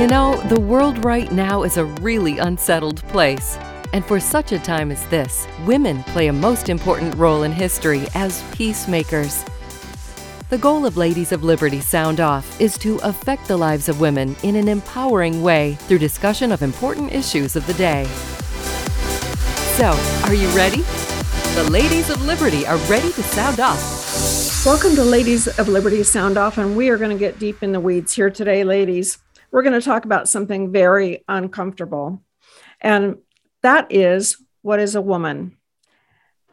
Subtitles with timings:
[0.00, 3.58] You know, the world right now is a really unsettled place.
[3.92, 8.06] And for such a time as this, women play a most important role in history
[8.14, 9.44] as peacemakers.
[10.48, 14.34] The goal of Ladies of Liberty Sound Off is to affect the lives of women
[14.42, 18.06] in an empowering way through discussion of important issues of the day.
[19.76, 19.90] So,
[20.24, 20.80] are you ready?
[21.56, 24.64] The Ladies of Liberty are ready to sound off.
[24.64, 27.72] Welcome to Ladies of Liberty Sound Off, and we are going to get deep in
[27.72, 29.18] the weeds here today, ladies.
[29.50, 32.22] We're going to talk about something very uncomfortable.
[32.80, 33.18] And
[33.62, 35.56] that is what is a woman?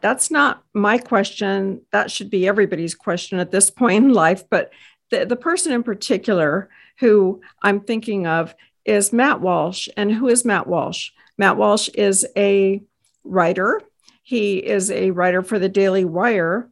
[0.00, 1.82] That's not my question.
[1.92, 4.44] That should be everybody's question at this point in life.
[4.48, 4.70] But
[5.10, 9.88] the, the person in particular who I'm thinking of is Matt Walsh.
[9.96, 11.10] And who is Matt Walsh?
[11.36, 12.82] Matt Walsh is a
[13.24, 13.82] writer.
[14.22, 16.68] He is a writer for the Daily Wire,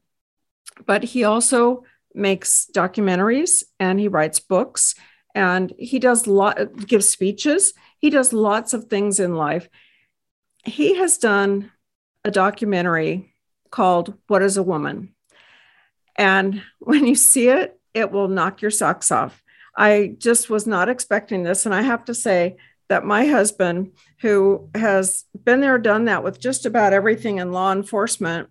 [0.85, 4.95] but he also makes documentaries and he writes books
[5.37, 7.75] and he does lot gives speeches.
[7.99, 9.69] He does lots of things in life
[10.67, 11.71] he has done
[12.25, 13.33] a documentary
[13.71, 15.15] called What is a Woman?
[16.17, 19.43] And when you see it, it will knock your socks off.
[19.77, 21.67] I just was not expecting this.
[21.67, 22.57] And I have to say
[22.89, 27.73] that my husband, who has been there, done that with just about everything in law
[27.73, 28.49] enforcement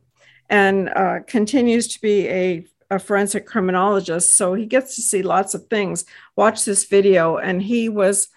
[0.50, 5.54] and uh, continues to be a, a forensic criminologist, so he gets to see lots
[5.54, 6.06] of things,
[6.36, 7.38] watch this video.
[7.38, 8.30] And he was,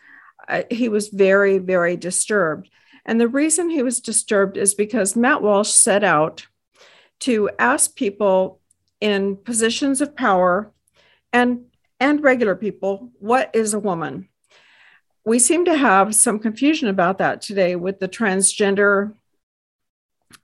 [0.48, 2.70] uh, he was very, very disturbed
[3.08, 6.46] and the reason he was disturbed is because Matt Walsh set out
[7.20, 8.60] to ask people
[9.00, 10.70] in positions of power
[11.32, 11.64] and,
[11.98, 14.28] and regular people what is a woman?
[15.24, 19.14] We seem to have some confusion about that today with the transgender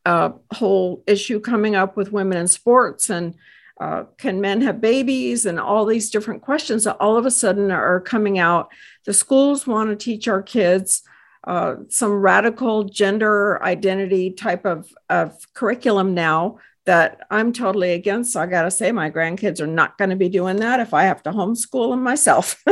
[0.06, 3.34] uh, whole issue coming up with women in sports and
[3.80, 7.70] uh, can men have babies and all these different questions that all of a sudden
[7.70, 8.70] are coming out.
[9.04, 11.02] The schools want to teach our kids
[11.44, 18.32] uh, some radical gender identity type of, of curriculum now that I'm totally against.
[18.32, 20.94] So I got to say, my grandkids are not going to be doing that if
[20.94, 22.62] I have to homeschool them myself.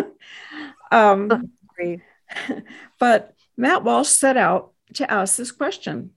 [0.92, 1.50] um,
[2.98, 6.10] but Matt Walsh set out to ask this question.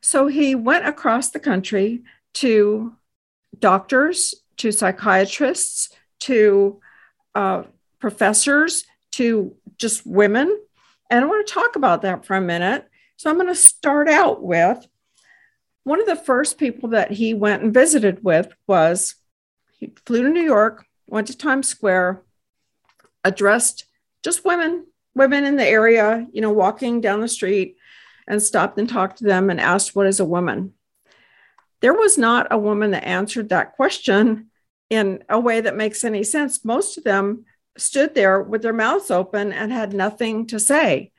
[0.00, 2.02] So he went across the country
[2.34, 2.96] to
[3.58, 5.90] doctors, to psychiatrists,
[6.20, 6.80] to
[7.34, 7.64] uh,
[7.98, 10.56] professors, to just women
[11.12, 12.88] and I want to talk about that for a minute.
[13.18, 14.86] So I'm going to start out with
[15.84, 19.16] one of the first people that he went and visited with was
[19.78, 22.22] he flew to New York, went to Times Square,
[23.24, 23.84] addressed
[24.24, 27.76] just women, women in the area, you know, walking down the street
[28.26, 30.72] and stopped and talked to them and asked, What is a woman?
[31.82, 34.50] There was not a woman that answered that question
[34.88, 36.64] in a way that makes any sense.
[36.64, 37.44] Most of them
[37.76, 41.10] stood there with their mouths open and had nothing to say.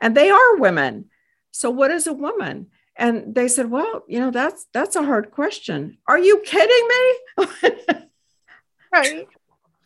[0.00, 1.06] And they are women.
[1.50, 2.68] So what is a woman?
[2.94, 5.98] And they said, "Well, you know, that's that's a hard question.
[6.06, 7.46] Are you kidding me?"
[8.92, 9.28] right.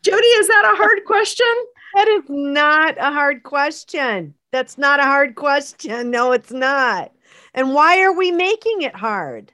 [0.03, 1.55] Judy, is that a hard question?
[1.95, 4.35] That is not a hard question.
[4.53, 6.11] That's not a hard question.
[6.11, 7.13] No, it's not.
[7.55, 9.53] And why are we making it hard?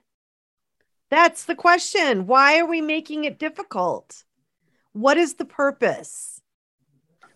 [1.12, 2.26] That's the question.
[2.26, 4.24] Why are we making it difficult?
[4.94, 6.40] What is the purpose?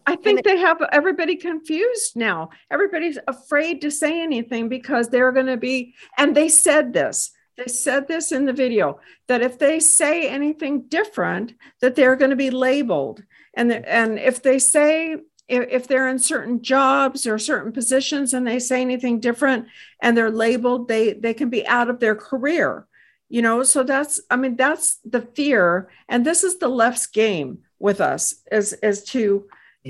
[0.06, 2.48] I think they have everybody confused now.
[2.70, 7.32] Everybody's afraid to say anything because they're going to be, and they said this.
[7.58, 8.98] They said this in the video
[9.28, 13.24] that if they say anything different, that they're going to be labeled.
[13.52, 15.16] And, and if they say,
[15.48, 19.66] if, if they're in certain jobs or certain positions and they say anything different
[20.00, 22.86] and they're labeled, they, they can be out of their career.
[23.28, 25.88] You know, so that's, I mean, that's the fear.
[26.08, 29.46] And this is the left's game with us is, is to,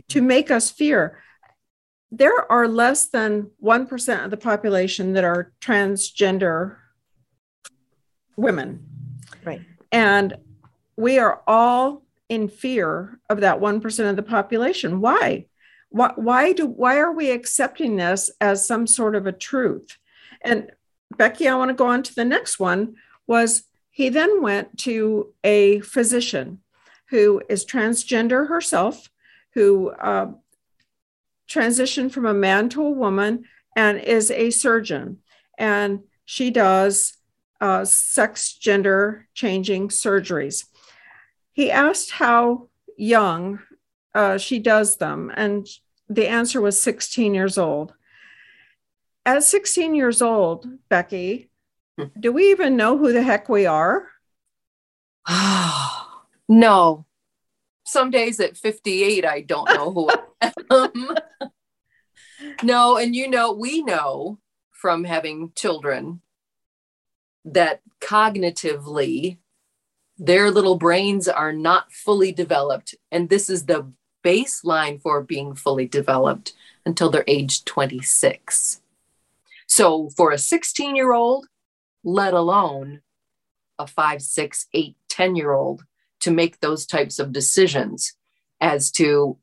[0.09, 0.27] to mm-hmm.
[0.27, 1.23] make us fear.
[2.11, 6.77] There are less than 1% of the population that are transgender
[8.37, 8.85] women.
[9.45, 9.61] Right.
[9.93, 10.37] And
[10.97, 15.01] we are all in fear of that 1% of the population.
[15.01, 15.47] Why?
[15.91, 19.97] Why, why do why are we accepting this as some sort of a truth?
[20.43, 20.71] And
[21.17, 22.97] Becky, I want to go on to the next one
[23.27, 26.61] was he then went to a physician
[27.11, 29.09] who is transgender herself
[29.57, 30.31] who uh,
[31.49, 33.45] transitioned from a man to a woman
[33.75, 35.19] and is a surgeon.
[35.57, 37.15] And she does
[37.61, 40.67] uh, sex gender changing surgeries.
[41.53, 42.69] He asked how
[42.99, 43.61] young
[44.15, 45.67] uh, she does them, and
[46.09, 47.95] the answer was 16 years old.
[49.25, 51.51] At 16 years old, Becky.
[52.21, 54.07] do we even know who the heck we are?
[56.49, 57.07] no
[57.87, 60.11] some days at 58, I don't know who
[60.43, 61.17] I am.
[62.63, 64.39] no, and you know, we know
[64.73, 66.21] from having children
[67.45, 69.39] that cognitively
[70.19, 72.95] their little brains are not fully developed.
[73.13, 73.93] And this is the
[74.25, 76.55] baseline for being fully developed
[76.85, 78.81] until they're age 26.
[79.67, 81.47] So for a 16 year old,
[82.07, 83.01] let alone
[83.79, 85.83] a five, six, eight, 10 year old
[86.21, 88.15] to make those types of decisions
[88.61, 89.37] as to,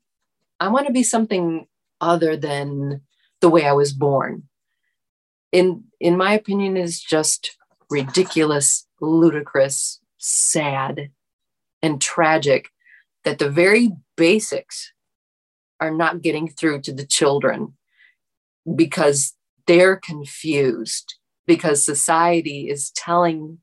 [0.58, 1.66] I want to be something
[2.00, 3.02] other than
[3.40, 4.44] the way I was born.
[5.52, 7.56] In, in my opinion, is just
[7.90, 11.10] ridiculous, ludicrous, sad,
[11.82, 12.70] and tragic
[13.24, 14.92] that the very basics
[15.80, 17.74] are not getting through to the children
[18.74, 19.34] because
[19.66, 21.16] they're confused
[21.46, 23.58] because society is telling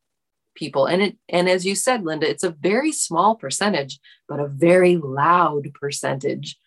[0.54, 4.48] people and it and as you said linda it's a very small percentage but a
[4.48, 6.58] very loud percentage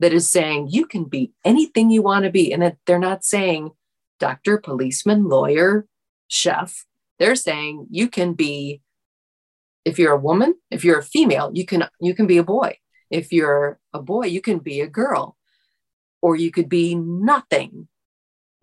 [0.00, 3.24] that is saying you can be anything you want to be and that they're not
[3.24, 3.70] saying
[4.18, 5.86] doctor policeman lawyer
[6.28, 6.84] chef.
[7.18, 8.80] They're saying you can be
[9.84, 12.78] if you're a woman if you're a female you can you can be a boy.
[13.10, 15.36] If you're a boy you can be a girl
[16.22, 17.88] or you could be nothing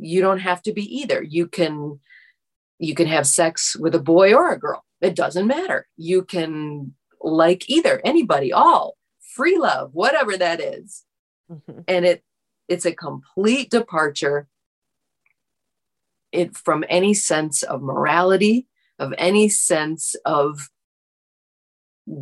[0.01, 1.99] you don't have to be either you can
[2.79, 6.93] you can have sex with a boy or a girl it doesn't matter you can
[7.21, 11.03] like either anybody all free love whatever that is.
[11.51, 11.81] Mm-hmm.
[11.87, 12.23] and it
[12.67, 14.47] it's a complete departure
[16.31, 18.67] it from any sense of morality
[18.99, 20.69] of any sense of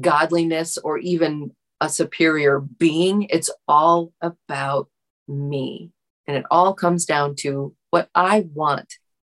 [0.02, 3.24] godliness or even a superior being.
[3.24, 4.90] It's all about
[5.28, 5.92] me.
[6.30, 8.94] And it all comes down to what I want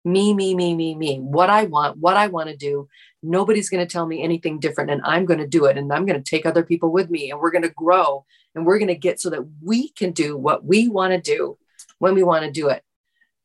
[0.06, 2.88] me, me, me, me, me, what I want, what I want to do.
[3.22, 5.78] Nobody's going to tell me anything different, and I'm going to do it.
[5.78, 8.26] And I'm going to take other people with me, and we're going to grow,
[8.56, 11.60] and we're going to get so that we can do what we want to do
[12.00, 12.82] when we want to do it.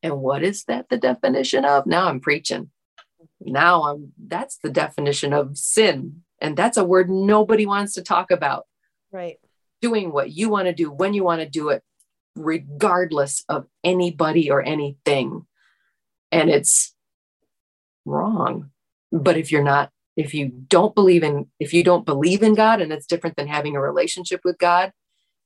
[0.02, 1.86] And what is that the definition of?
[1.86, 2.70] Now I'm preaching.
[3.40, 6.22] Now I'm that's the definition of sin.
[6.40, 8.66] And that's a word nobody wants to talk about.
[9.12, 9.38] Right.
[9.80, 11.82] Doing what you want to do when you want to do it,
[12.36, 15.46] regardless of anybody or anything.
[16.32, 16.94] And it's
[18.04, 18.70] wrong.
[19.12, 22.80] But if you're not, if you don't believe in, if you don't believe in God,
[22.80, 24.92] and it's different than having a relationship with God,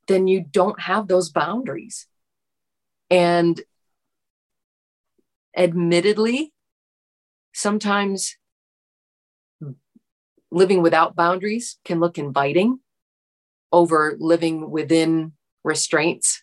[0.06, 2.06] then you don't have those boundaries.
[3.10, 3.60] And
[5.56, 6.52] admittedly,
[7.54, 8.36] sometimes
[10.50, 12.80] living without boundaries can look inviting
[13.70, 15.32] over living within
[15.62, 16.42] restraints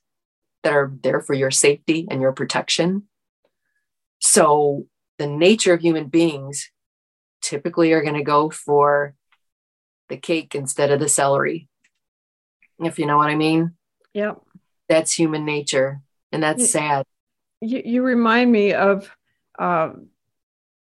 [0.66, 3.04] that are there for your safety and your protection.
[4.20, 6.70] So, the nature of human beings
[7.42, 9.16] typically are going to go for
[10.10, 11.70] the cake instead of the celery,
[12.80, 13.76] if you know what I mean.
[14.14, 14.42] Yep.
[14.90, 16.02] That's human nature.
[16.34, 17.06] And that's sad
[17.62, 19.10] you, you remind me of
[19.58, 19.92] uh,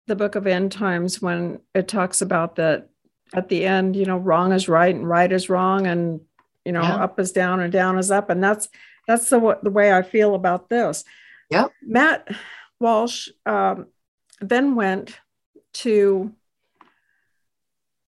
[0.07, 2.89] the book of end times when it talks about that
[3.33, 6.21] at the end you know wrong is right and right is wrong and
[6.65, 6.97] you know yeah.
[6.97, 8.69] up is down and down is up and that's
[9.11, 11.05] that's the, the way i feel about this
[11.51, 12.29] yeah matt
[12.79, 13.87] walsh um,
[14.41, 15.19] then went
[15.73, 16.33] to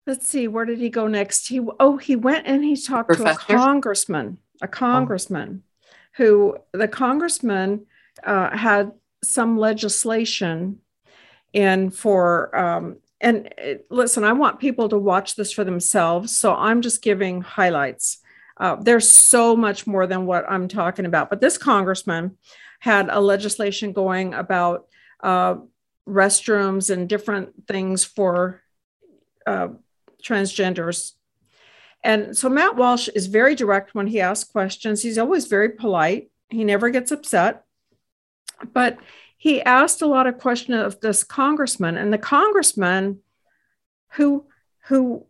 [0.09, 3.47] let's see where did he go next he oh he went and he talked Professor?
[3.47, 4.69] to a congressman a oh.
[4.69, 5.89] congressman oh.
[6.17, 7.87] who the congressman
[8.25, 8.91] uh, had
[9.23, 10.79] some legislation
[11.53, 16.55] in for um, and it, listen i want people to watch this for themselves so
[16.57, 18.19] i'm just giving highlights
[18.59, 22.37] uh, there's so much more than what i'm talking about but this congressman
[22.81, 24.87] had a legislation going about
[25.23, 25.57] uh,
[26.09, 28.63] restrooms and different things for
[29.47, 29.69] uh,
[30.23, 31.13] transgenders.
[32.03, 35.03] And so matt walsh is very direct when he asks questions.
[35.03, 36.31] He's always very polite.
[36.49, 37.65] He never gets upset.
[38.73, 38.99] But
[39.37, 43.21] he asked a lot of questions of this congressman, and the congressman
[44.13, 44.47] who
[44.87, 45.27] who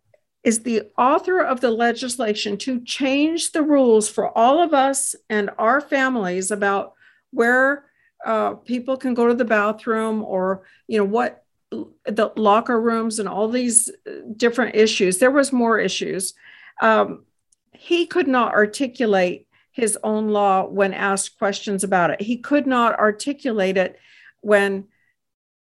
[0.49, 5.51] is the author of the legislation to change the rules for all of us and
[5.59, 6.95] our families about
[7.33, 7.85] where
[8.25, 13.29] uh, people can go to the bathroom or you know what the locker rooms and
[13.29, 13.91] all these
[14.39, 16.33] different issues there was more issues
[16.81, 17.27] um,
[17.73, 22.21] he could not articulate his own law when asked questions about it.
[22.21, 23.97] He could not articulate it
[24.41, 24.89] when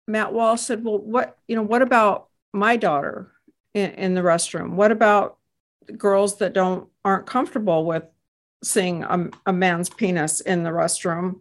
[0.09, 1.63] Matt Walsh said, "Well, what you know?
[1.63, 3.31] What about my daughter
[3.75, 4.73] in, in the restroom?
[4.73, 5.39] What about
[5.97, 8.05] girls that don't aren't comfortable with
[8.65, 11.41] seeing a, a man's penis in the restroom?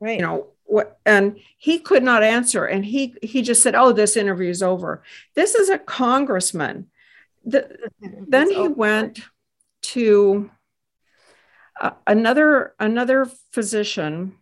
[0.00, 0.18] Right.
[0.18, 0.98] You know what?
[1.06, 5.02] And he could not answer, and he he just said, "Oh, this interview's over."
[5.34, 6.88] This is a congressman.
[7.44, 7.90] The,
[8.28, 9.20] then he went
[9.82, 10.50] to
[11.80, 14.36] Uh, another another physician.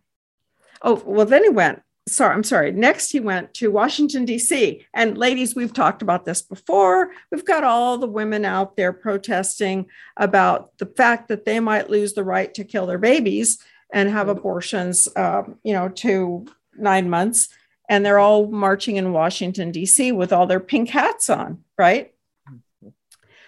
[0.81, 1.83] Oh well, then he went.
[2.07, 2.71] Sorry, I'm sorry.
[2.71, 4.85] Next, he went to Washington D.C.
[4.93, 7.11] And ladies, we've talked about this before.
[7.31, 12.13] We've got all the women out there protesting about the fact that they might lose
[12.13, 13.59] the right to kill their babies
[13.91, 16.45] and have abortions, um, you know, to
[16.77, 17.49] nine months.
[17.89, 20.13] And they're all marching in Washington D.C.
[20.13, 22.13] with all their pink hats on, right?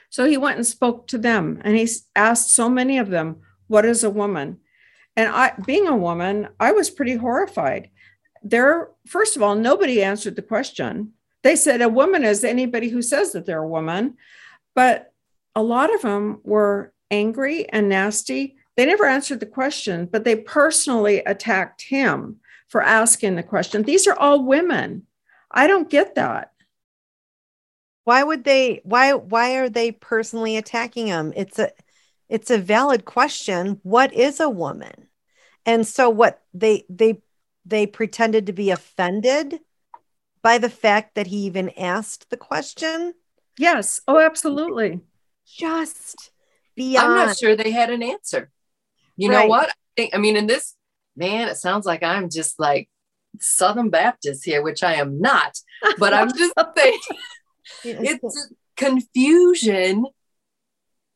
[0.09, 3.37] So he went and spoke to them, and he asked so many of them
[3.67, 4.59] what is a woman?
[5.15, 7.89] And I, being a woman, I was pretty horrified.
[8.43, 11.13] There, first of all, nobody answered the question.
[11.43, 14.17] They said a woman is anybody who says that they're a woman,
[14.75, 15.13] but
[15.55, 18.57] a lot of them were angry and nasty.
[18.75, 23.83] They never answered the question, but they personally attacked him for asking the question.
[23.83, 25.07] These are all women.
[25.51, 26.51] I don't get that.
[28.03, 31.33] Why would they why why are they personally attacking him?
[31.35, 31.71] It's a
[32.27, 35.09] it's a valid question what is a woman
[35.65, 37.21] and so what they they
[37.65, 39.59] they pretended to be offended
[40.41, 43.13] by the fact that he even asked the question?
[43.57, 44.01] Yes.
[44.07, 45.01] Oh absolutely.
[45.45, 46.31] Just
[46.75, 48.49] beyond i'm not sure they had an answer.
[49.17, 49.43] You right.
[49.43, 49.69] know what?
[49.69, 50.75] I think i mean in this
[51.17, 52.87] man it sounds like i'm just like
[53.39, 55.57] southern baptist here which i am not
[55.97, 56.99] but i'm just saying
[57.83, 60.05] it's confusion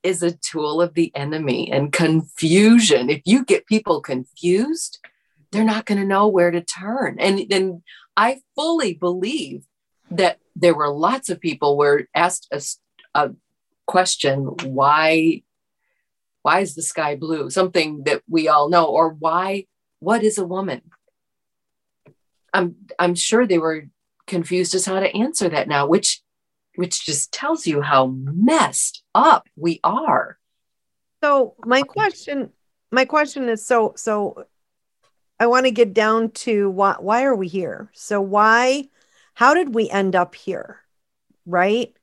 [0.04, 3.10] is a tool of the enemy and confusion.
[3.10, 5.00] If you get people confused,
[5.53, 7.17] they're not going to know where to turn.
[7.19, 7.83] And then
[8.17, 9.65] I fully believe
[10.12, 12.62] that there were lots of people were asked a,
[13.15, 13.31] a
[13.86, 15.41] question why
[16.41, 19.65] why is the sky blue something that we all know or why
[20.00, 20.81] what is a woman
[22.53, 23.83] i'm i'm sure they were
[24.25, 26.24] confused as how to answer that now which
[26.75, 30.38] which just tells you how messed up we are.
[31.24, 32.50] So my question,
[32.91, 34.45] my question is so so
[35.44, 37.92] I want to get down to why why are we here?
[37.92, 38.86] So why
[39.34, 40.80] how did we end up here?
[41.46, 41.94] Right?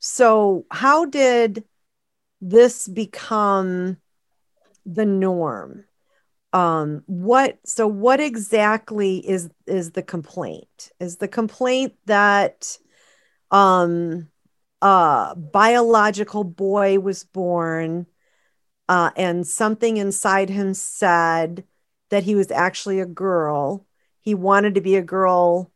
[0.00, 1.62] So how did
[2.40, 3.98] this become
[4.84, 5.84] the norm?
[6.52, 10.90] Um what so what exactly is is the complaint?
[10.98, 12.78] Is the complaint that
[13.52, 14.28] um
[14.80, 18.06] a biological boy was born
[18.88, 21.62] uh, and something inside him said
[22.12, 23.86] that he was actually a girl.
[24.20, 25.72] He wanted to be a girl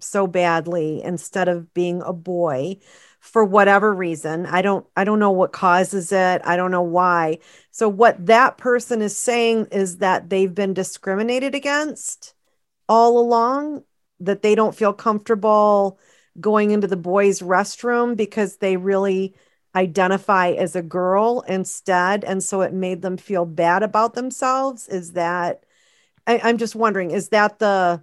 [0.00, 2.78] so badly instead of being a boy
[3.20, 4.46] for whatever reason.
[4.46, 6.40] I don't i don't know what causes it.
[6.42, 7.40] I don't know why.
[7.70, 12.32] So what that person is saying is that they've been discriminated against
[12.88, 13.84] all along
[14.20, 15.98] that they don't feel comfortable
[16.40, 19.34] going into the boys' restroom because they really
[19.74, 22.24] identify as a girl instead.
[22.24, 24.88] And so it made them feel bad about themselves.
[24.88, 25.64] Is that,
[26.26, 28.02] I, am just wondering, is that the.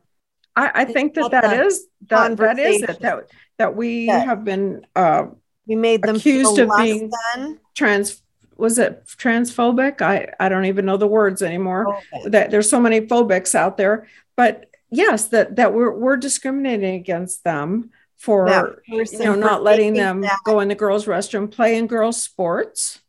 [0.56, 4.44] I, I think that that is that, that is it that that we that have
[4.44, 5.26] been uh,
[5.68, 7.60] we made them accused of being than?
[7.74, 8.22] trans
[8.58, 12.30] was it transphobic I I don't even know the words anymore okay.
[12.30, 17.44] that there's so many phobics out there but yes that that we're we're discriminating against
[17.44, 20.38] them for you know not letting them that.
[20.46, 23.02] go in the girls restroom play in girls sports.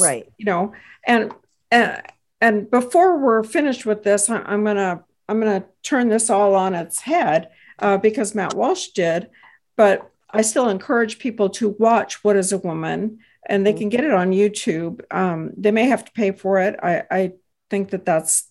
[0.00, 0.32] Right.
[0.38, 0.72] you know
[1.04, 1.32] and
[1.70, 2.00] and
[2.40, 7.00] and before we're finished with this i'm gonna i'm gonna turn this all on its
[7.00, 9.30] head uh, because matt walsh did
[9.76, 14.04] but i still encourage people to watch what is a woman and they can get
[14.04, 15.00] it on youtube.
[15.10, 16.78] Um, they may have to pay for it.
[16.80, 17.32] I i
[17.68, 18.48] think that that's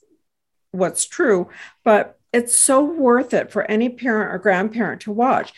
[0.71, 1.50] what's true
[1.86, 5.53] but it's so worth it for any parent or grandparent to watch.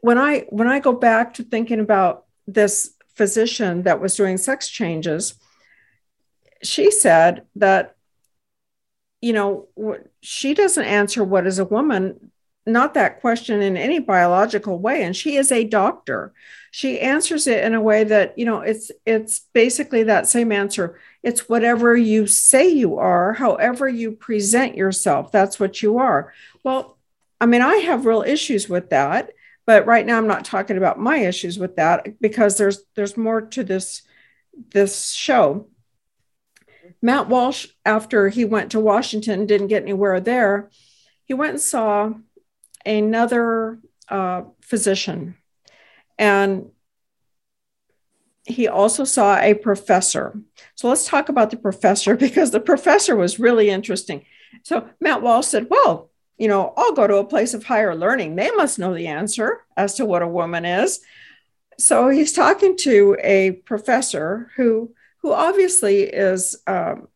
[0.00, 4.68] When i when i go back to thinking about this physician that was doing sex
[4.68, 5.34] changes
[6.62, 7.96] she said that
[9.20, 9.66] you know
[10.22, 12.30] she doesn't answer what is a woman
[12.68, 16.32] not that question in any biological way and she is a doctor.
[16.70, 20.98] She answers it in a way that you know it's it's basically that same answer
[21.22, 26.32] it's whatever you say you are however you present yourself that's what you are.
[26.64, 26.98] Well
[27.40, 29.32] i mean i have real issues with that
[29.66, 33.40] but right now i'm not talking about my issues with that because there's there's more
[33.40, 34.02] to this
[34.70, 35.68] this show.
[37.00, 40.70] Matt walsh after he went to washington didn't get anywhere there
[41.26, 42.12] he went and saw
[42.86, 45.36] another uh, physician.
[46.18, 46.70] And
[48.48, 50.34] he also saw a professor.
[50.74, 54.24] So let's talk about the professor because the professor was really interesting.
[54.62, 58.36] So Matt Walsh said, Well, you know, I'll go to a place of higher learning.
[58.36, 61.00] They must know the answer as to what a woman is.
[61.78, 67.08] So he's talking to a professor who who obviously is um,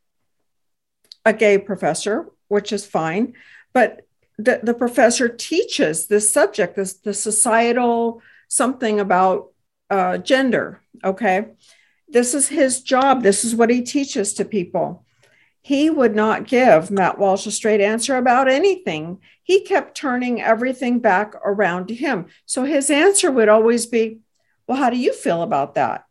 [1.24, 3.34] a gay professor, which is fine,
[3.72, 4.06] but
[4.38, 9.52] the, the professor teaches this subject, this the societal something about
[9.88, 10.81] uh, gender.
[11.04, 11.46] Okay,
[12.08, 13.22] this is his job.
[13.22, 15.04] This is what he teaches to people.
[15.60, 19.20] He would not give Matt Walsh a straight answer about anything.
[19.42, 22.26] He kept turning everything back around to him.
[22.46, 24.18] So his answer would always be,
[24.66, 26.04] Well, how do you feel about that?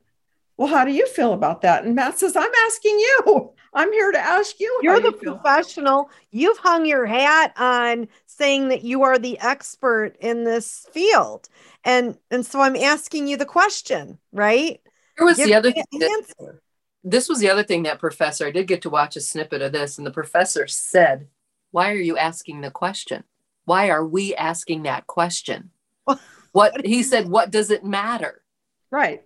[0.58, 1.84] Well, how do you feel about that?
[1.84, 3.52] And Matt says, I'm asking you.
[3.74, 4.80] I'm here to ask you.
[4.84, 6.10] You're the you professional.
[6.30, 8.10] You've hung your hat on
[8.42, 11.48] saying that you are the expert in this field.
[11.84, 14.82] And and so I'm asking you the question, right?
[15.16, 16.62] Here was Give the other answer.
[17.04, 19.72] This was the other thing that professor, I did get to watch a snippet of
[19.72, 21.28] this, and the professor said,
[21.70, 23.24] Why are you asking the question?
[23.66, 25.70] Why are we asking that question?
[26.52, 28.42] what he said, what does it matter?
[28.90, 29.22] Right.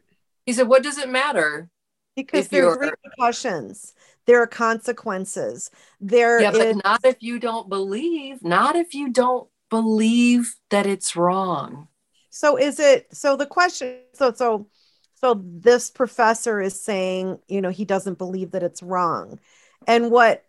[0.46, 1.70] He said, What does it matter?
[2.18, 3.94] Because there's repercussions
[4.26, 5.70] there are consequences.
[6.02, 11.16] There yeah but not if you don't believe not if you don't believe that it's
[11.16, 11.88] wrong.
[12.30, 14.68] So is it so the question so so
[15.16, 19.40] so this professor is saying you know he doesn't believe that it's wrong.
[19.88, 20.44] And what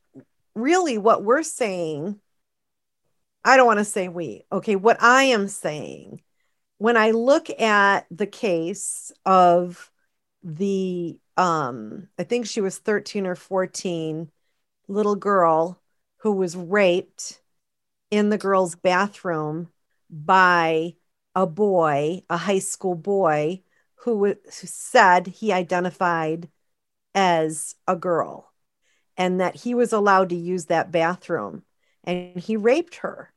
[0.57, 2.19] really what we're saying
[3.45, 4.75] i don't want to say we okay?
[4.75, 6.23] What i am saying
[6.79, 9.91] when i look at the case of
[10.43, 14.31] the um i think she was 13 or 14
[14.89, 15.81] little girl
[16.19, 17.41] who was raped
[18.11, 19.69] in the girls bathroom
[20.11, 20.95] by
[21.35, 23.63] a boy a high school boy
[24.01, 26.49] who, who said he identified
[27.15, 28.53] as a girl
[29.17, 31.63] and that he was allowed to use that bathroom
[32.05, 33.33] and he raped her.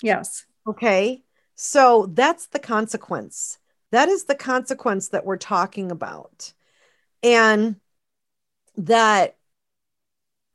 [0.00, 0.46] Yes.
[0.66, 1.22] Okay?
[1.54, 3.58] So that's the consequence.
[3.90, 6.54] That is the consequence that we're talking about
[7.22, 7.76] and
[8.76, 9.36] that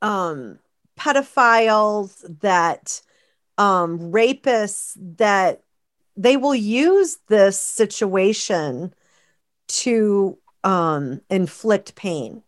[0.02, 0.58] um,
[0.98, 3.00] pedophiles, that
[3.56, 5.62] um, rapists, that
[6.16, 8.92] they will use this situation
[9.68, 12.42] to um, inflict pain.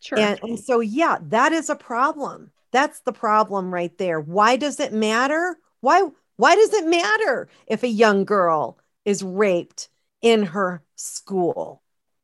[0.00, 0.18] Sure.
[0.18, 2.50] And, and so, yeah, that is a problem.
[2.72, 4.20] That's the problem right there.
[4.20, 5.58] Why does it matter?
[5.80, 9.88] Why why does it matter if a young girl is raped
[10.22, 11.81] in her school?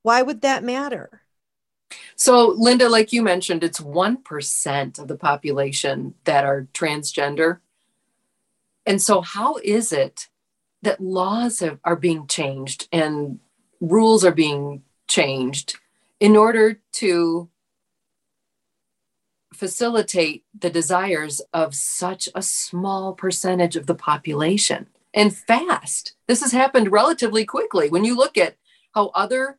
[0.08, 1.20] Why would that matter?
[2.16, 7.58] So, Linda, like you mentioned, it's 1% of the population that are transgender.
[8.86, 10.28] And so, how is it
[10.80, 13.38] that laws have, are being changed and
[13.82, 15.76] rules are being changed
[16.18, 17.50] in order to
[19.52, 26.14] facilitate the desires of such a small percentage of the population and fast?
[26.28, 27.90] This has happened relatively quickly.
[27.90, 28.56] When you look at
[28.94, 29.58] how other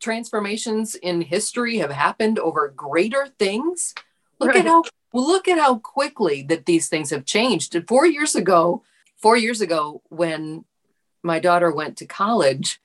[0.00, 3.94] transformations in history have happened over greater things.
[4.38, 4.58] Look right.
[4.58, 7.74] at how look at how quickly that these things have changed.
[7.74, 8.82] And four years ago,
[9.16, 10.64] four years ago, when
[11.22, 12.80] my daughter went to college,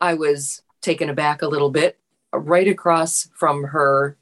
[0.00, 1.98] I was taken aback a little bit.
[2.32, 4.16] Uh, right across from her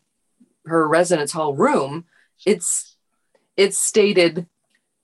[0.67, 2.05] her residence hall room,
[2.45, 2.97] it's
[3.57, 4.47] it's stated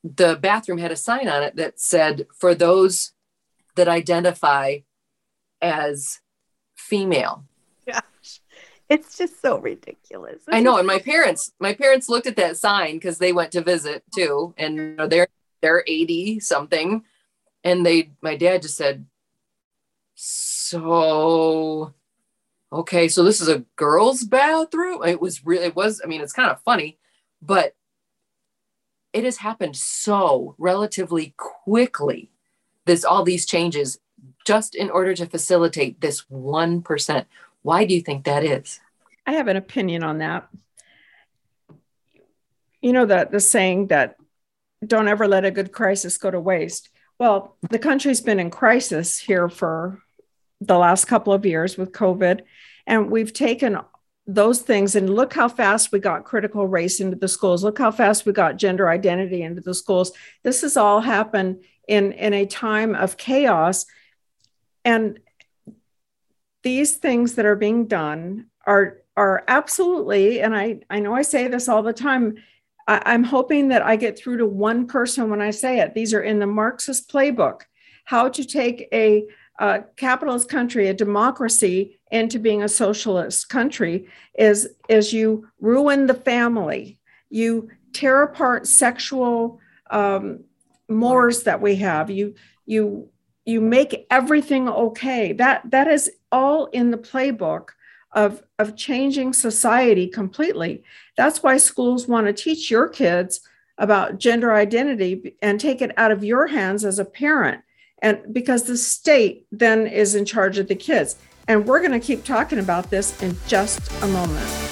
[0.05, 3.13] the bathroom had a sign on it that said for those
[3.77, 4.79] that identify
[5.61, 6.21] as
[6.83, 7.45] female.
[7.87, 8.41] Gosh,
[8.89, 10.43] it's just so ridiculous.
[10.49, 10.79] I know.
[10.79, 14.55] And my parents, my parents looked at that sign because they went to visit too,
[14.57, 15.29] and they're
[15.61, 17.05] they're 80 something.
[17.65, 19.07] And they my dad just said,
[20.15, 21.95] So
[22.73, 25.03] okay, so this is a girl's bathroom.
[25.05, 26.99] It was really it was, I mean, it's kind of funny,
[27.41, 27.75] but
[29.13, 32.31] it has happened so relatively quickly.
[32.87, 33.99] This all these changes
[34.45, 37.25] just in order to facilitate this 1%.
[37.63, 38.81] Why do you think that is?
[39.27, 40.49] I have an opinion on that.
[42.81, 44.17] You know, the, the saying that
[44.85, 46.89] don't ever let a good crisis go to waste.
[47.19, 50.03] Well, the country's been in crisis here for
[50.61, 52.43] the last couple of years with COVID,
[52.87, 53.79] and we've taken
[54.27, 57.91] those things and look how fast we got critical race into the schools look how
[57.91, 60.13] fast we got gender identity into the schools
[60.45, 63.85] this has all happened in in a time of chaos
[64.85, 65.19] and
[66.63, 71.49] these things that are being done are are absolutely and i i know i say
[71.49, 72.37] this all the time
[72.89, 75.95] I, i'm hoping that i get through to one person when i say it.
[75.95, 77.63] These are in the marxist playbook.
[78.05, 79.27] How to take a,
[79.59, 86.15] a capitalist country a democracy into being a socialist country is is you ruin the
[86.15, 86.99] family.
[87.31, 90.45] You tear apart sexual um,
[90.89, 92.11] mores that we have.
[92.11, 92.35] You
[92.67, 93.09] you
[93.45, 97.71] you make everything okay that that is all in the playbook
[98.13, 100.85] of, of changing society completely.
[101.17, 103.41] That's why schools want to teach your kids
[103.79, 107.63] about gender identity and take it out of your hands as a parent.
[108.01, 111.17] And because the state then is in charge of the kids.
[111.49, 114.72] And we're going to keep talking about this in just a moment.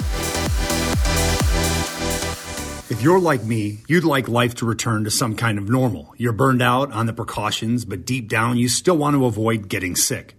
[3.00, 6.12] If you're like me, you'd like life to return to some kind of normal.
[6.18, 9.96] You're burned out on the precautions, but deep down, you still want to avoid getting
[9.96, 10.34] sick.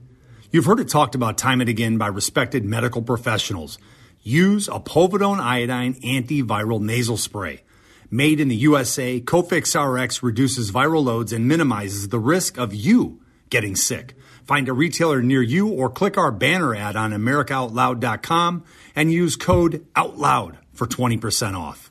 [0.51, 3.79] You've heard it talked about time and again by respected medical professionals.
[4.21, 7.63] Use a povidone iodine antiviral nasal spray.
[8.11, 13.23] Made in the USA, Cofix RX reduces viral loads and minimizes the risk of you
[13.49, 14.13] getting sick.
[14.45, 18.63] Find a retailer near you or click our banner ad on AmericaOutloud.com
[18.95, 21.90] and use code OUTLOUD for 20% off.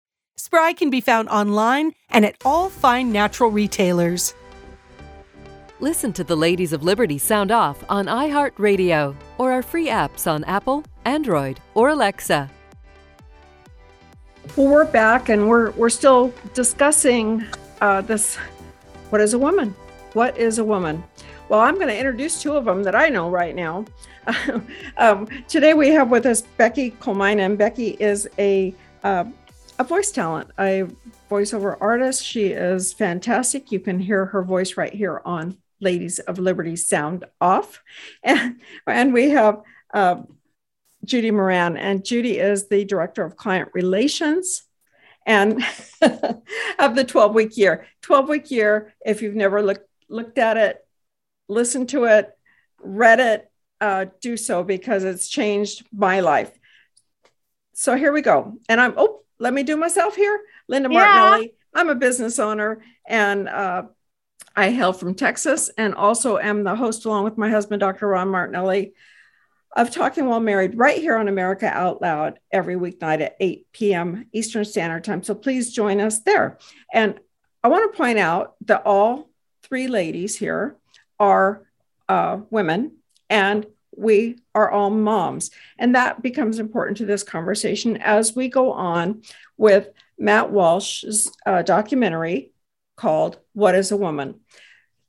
[0.37, 4.33] Spry can be found online and at all fine natural retailers.
[5.79, 10.43] Listen to the Ladies of Liberty sound off on iHeartRadio or our free apps on
[10.43, 12.49] Apple, Android, or Alexa.
[14.55, 17.45] Well, we're back and we're we're still discussing
[17.79, 18.35] uh, this.
[19.09, 19.75] What is a woman?
[20.13, 21.03] What is a woman?
[21.49, 23.85] Well, I'm going to introduce two of them that I know right now.
[24.97, 29.25] um, today we have with us Becky Colmina, and Becky is a uh,
[29.81, 30.85] a voice talent, a
[31.29, 32.23] voiceover artist.
[32.23, 33.71] She is fantastic.
[33.71, 37.81] You can hear her voice right here on Ladies of Liberty Sound Off,
[38.23, 39.61] and and we have.
[39.93, 40.23] Uh,
[41.03, 44.61] Judy Moran, and Judy is the director of client relations
[45.25, 45.63] and
[46.79, 47.87] of the 12 week year.
[48.03, 50.77] 12 week year, if you've never looked looked at it,
[51.47, 52.29] listened to it,
[52.79, 56.51] read it, uh, do so because it's changed my life.
[57.73, 58.59] So here we go.
[58.69, 60.39] And I'm, oh, let me do myself here.
[60.67, 60.99] Linda yeah.
[60.99, 61.53] Martinelli.
[61.73, 63.83] I'm a business owner and uh,
[64.55, 68.07] I hail from Texas and also am the host, along with my husband, Dr.
[68.07, 68.93] Ron Martinelli,
[69.75, 74.27] of Talking While Married right here on America Out Loud every weeknight at 8 p.m.
[74.31, 75.23] Eastern Standard Time.
[75.23, 76.59] So please join us there.
[76.93, 77.19] And
[77.63, 79.29] I want to point out that all
[79.63, 80.75] three ladies here
[81.19, 81.65] are
[82.09, 82.97] uh, women
[83.29, 85.51] and we are all moms.
[85.77, 89.21] And that becomes important to this conversation as we go on
[89.57, 92.51] with Matt Walsh's uh, documentary
[92.95, 94.39] called What is a Woman?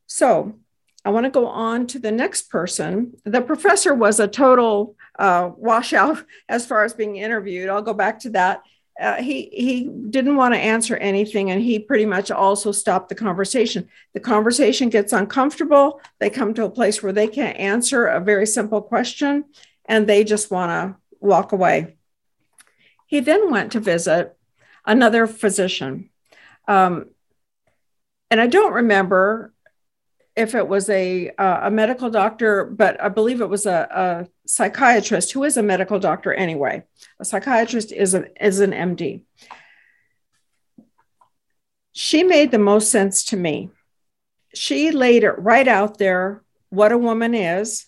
[0.06, 0.58] So
[1.04, 3.14] I want to go on to the next person.
[3.24, 7.68] The professor was a total uh, washout as far as being interviewed.
[7.68, 8.62] I'll go back to that.
[9.02, 13.16] Uh, he he didn't want to answer anything, and he pretty much also stopped the
[13.16, 13.88] conversation.
[14.14, 16.00] The conversation gets uncomfortable.
[16.20, 19.44] They come to a place where they can't answer a very simple question,
[19.86, 21.96] and they just want to walk away.
[23.06, 24.36] He then went to visit
[24.86, 26.10] another physician,
[26.68, 27.06] um,
[28.30, 29.52] and I don't remember
[30.34, 34.28] if it was a uh, a medical doctor, but I believe it was a, a,
[34.46, 36.84] psychiatrist who is a medical doctor anyway.
[37.20, 39.22] A psychiatrist is an is an MD.
[41.92, 43.70] She made the most sense to me.
[44.54, 47.86] She laid it right out there what a woman is.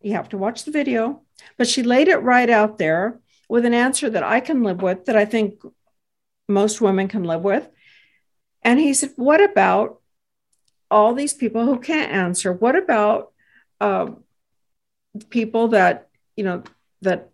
[0.00, 1.22] You have to watch the video,
[1.56, 5.04] but she laid it right out there with an answer that I can live with,
[5.04, 5.62] that I think
[6.48, 7.68] most women can live with.
[8.62, 10.00] And he said, What about
[10.94, 12.52] all these people who can't answer.
[12.52, 13.32] What about
[13.80, 14.12] uh,
[15.28, 16.62] people that you know
[17.02, 17.30] that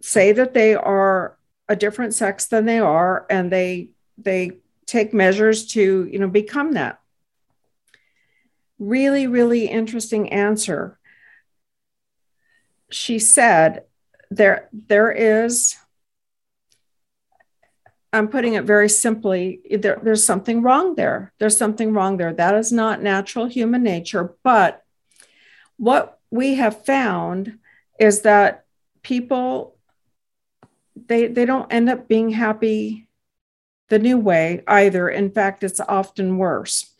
[0.00, 1.36] say that they are
[1.68, 4.52] a different sex than they are, and they they
[4.86, 7.00] take measures to you know become that?
[8.78, 10.96] Really, really interesting answer.
[12.88, 13.82] She said
[14.30, 15.76] there there is
[18.12, 21.32] I'm putting it very simply, there, there's something wrong there.
[21.38, 22.32] There's something wrong there.
[22.32, 24.34] That is not natural human nature.
[24.42, 24.82] But
[25.76, 27.58] what we have found
[27.98, 28.64] is that
[29.02, 29.76] people
[31.06, 33.08] they they don't end up being happy
[33.88, 35.08] the new way either.
[35.08, 36.92] In fact, it's often worse.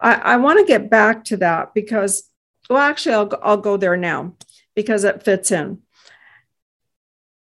[0.00, 2.28] I, I want to get back to that because,
[2.68, 4.34] well, actually, I'll, I'll go there now
[4.74, 5.80] because it fits in.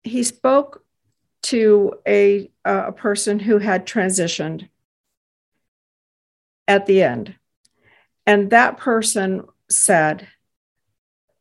[0.03, 0.85] He spoke
[1.43, 4.69] to a, a person who had transitioned
[6.69, 7.35] at the end.
[8.27, 10.29] And that person said,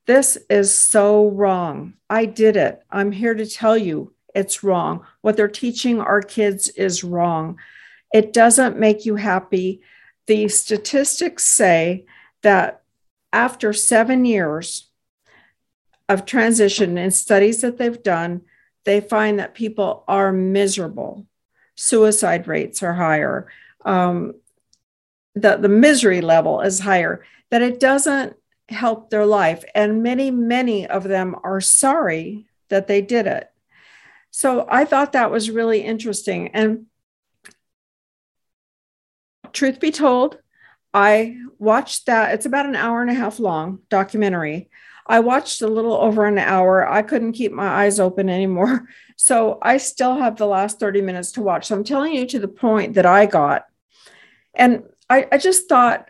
[0.08, 1.94] This is so wrong.
[2.10, 2.82] I did it.
[2.90, 5.06] I'm here to tell you it's wrong.
[5.22, 7.60] What they're teaching our kids is wrong.
[8.14, 9.82] It doesn't make you happy.
[10.28, 12.06] The statistics say
[12.42, 12.84] that
[13.32, 14.90] after seven years
[16.08, 18.42] of transition and studies that they've done,
[18.86, 21.26] they find that people are miserable.
[21.76, 23.48] Suicide rates are higher.
[23.86, 24.34] Um,
[25.36, 28.36] the, the misery level is higher, that it doesn't
[28.68, 29.64] help their life.
[29.74, 33.50] And many, many of them are sorry that they did it.
[34.32, 36.50] So I thought that was really interesting.
[36.50, 36.86] And
[39.54, 40.38] truth be told,
[40.94, 42.34] I watched that.
[42.34, 44.70] It's about an hour and a half long documentary.
[45.10, 46.88] I watched a little over an hour.
[46.88, 48.88] I couldn't keep my eyes open anymore.
[49.22, 51.66] So I still have the last 30 minutes to watch.
[51.66, 53.66] So I'm telling you to the point that I got.
[54.54, 56.10] And I, I just thought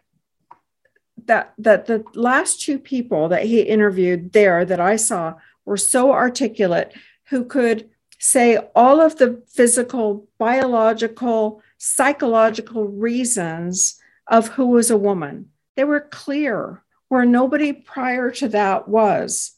[1.25, 5.33] that that the last two people that he interviewed there that I saw
[5.65, 6.93] were so articulate
[7.29, 15.49] who could say all of the physical, biological, psychological reasons of who was a woman.
[15.75, 19.51] They were clear where nobody prior to that was.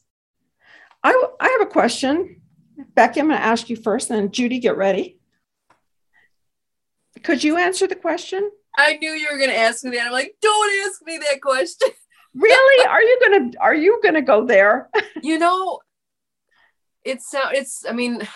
[1.02, 2.40] I, I have a question.
[2.94, 5.18] Becky, I'm going to ask you first, and then Judy, get ready.
[7.22, 8.50] Could you answer the question?
[8.76, 10.06] I knew you were going to ask me that.
[10.06, 11.88] I'm like, don't ask me that question.
[12.34, 12.86] really?
[12.86, 14.88] Are you going to are you going to go there?
[15.22, 15.80] you know,
[17.04, 18.26] it's it's I mean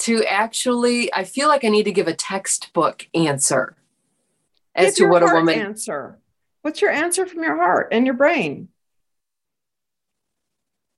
[0.00, 3.76] to actually I feel like I need to give a textbook answer
[4.74, 6.18] as give to what a woman answer.
[6.66, 8.70] What's your answer from your heart and your brain?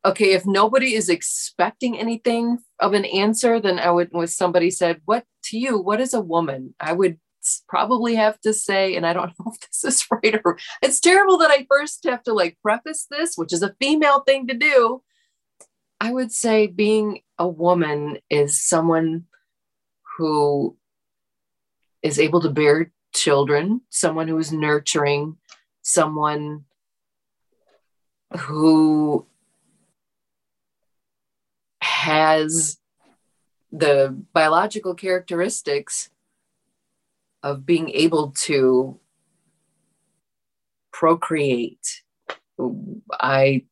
[0.05, 5.03] okay, if nobody is expecting anything of an answer, then I would, when somebody said,
[5.05, 6.75] What to you, what is a woman?
[6.81, 7.19] I would
[7.69, 11.37] probably have to say, and I don't know if this is right or it's terrible
[11.39, 15.03] that I first have to like preface this, which is a female thing to do.
[16.01, 19.25] I would say being a woman is someone
[20.17, 20.77] who
[22.03, 25.37] is able to bear children, someone who is nurturing,
[25.89, 26.65] someone
[28.37, 29.27] who
[31.81, 32.79] has
[33.73, 36.11] the biological characteristics
[37.43, 39.01] of being able to
[40.93, 42.03] procreate.
[43.13, 43.65] I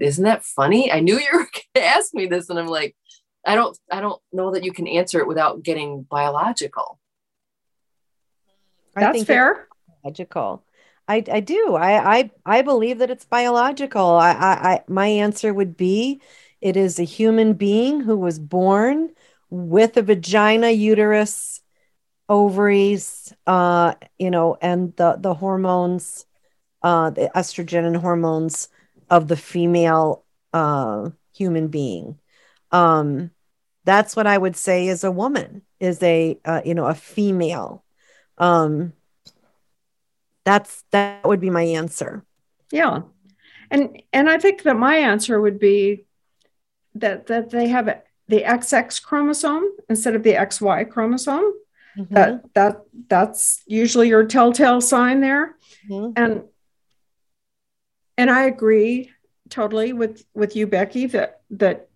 [0.00, 0.92] isn't that funny?
[0.92, 2.96] I knew you were going to ask me this, and I'm like,
[3.44, 7.00] I don't, I don't know that you can answer it without getting biological.
[8.94, 9.68] That's fair.
[10.02, 10.63] Biological.
[11.06, 11.74] I, I do.
[11.74, 14.02] I, I I believe that it's biological.
[14.06, 16.20] I, I, I my answer would be
[16.60, 19.10] it is a human being who was born
[19.50, 21.60] with a vagina, uterus,
[22.28, 26.26] ovaries, uh, you know, and the the hormones,
[26.82, 28.68] uh, the estrogen and hormones
[29.10, 32.18] of the female uh, human being.
[32.72, 33.30] Um,
[33.84, 37.84] that's what I would say is a woman, is a uh, you know a female.
[38.38, 38.92] Um,
[40.44, 42.24] that's that would be my answer.
[42.70, 43.02] Yeah,
[43.70, 46.04] and and I think that my answer would be
[46.94, 51.54] that that they have the XX chromosome instead of the XY chromosome.
[51.96, 52.14] Mm-hmm.
[52.14, 55.56] That that that's usually your telltale sign there.
[55.88, 56.12] Mm-hmm.
[56.16, 56.42] And
[58.16, 59.12] and I agree
[59.48, 61.88] totally with with you, Becky, that that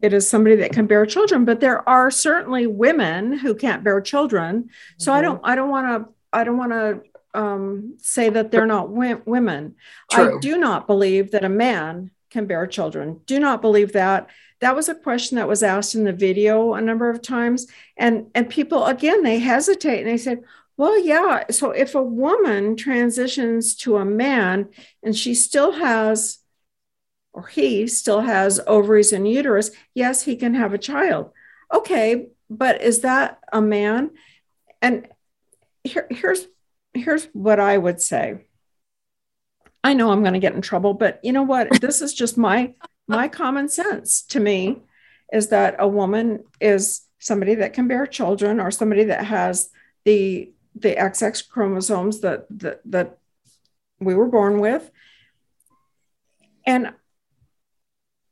[0.00, 4.00] it is somebody that can bear children, but there are certainly women who can't bear
[4.00, 4.62] children.
[4.62, 4.94] Mm-hmm.
[4.98, 5.24] So I mm-hmm.
[5.24, 7.02] don't I don't want to I don't want to
[7.34, 9.76] um, say that they're not w- women.
[10.10, 10.36] True.
[10.36, 13.20] I do not believe that a man can bear children.
[13.26, 14.28] Do not believe that.
[14.60, 17.66] That was a question that was asked in the video a number of times.
[17.96, 20.42] And, and people, again, they hesitate and they said,
[20.76, 21.44] well, yeah.
[21.50, 24.68] So if a woman transitions to a man
[25.02, 26.38] and she still has,
[27.32, 31.32] or he still has ovaries and uterus, yes, he can have a child.
[31.72, 34.10] Okay, but is that a man?
[34.82, 35.06] And
[35.84, 36.46] here, here's
[36.94, 38.46] here's what I would say.
[39.82, 41.80] I know I'm going to get in trouble, but you know what?
[41.80, 42.74] This is just my
[43.08, 44.82] my common sense to me
[45.32, 49.70] is that a woman is somebody that can bear children or somebody that has
[50.04, 53.18] the the XX chromosomes that that, that
[54.00, 54.90] we were born with.
[56.66, 56.92] And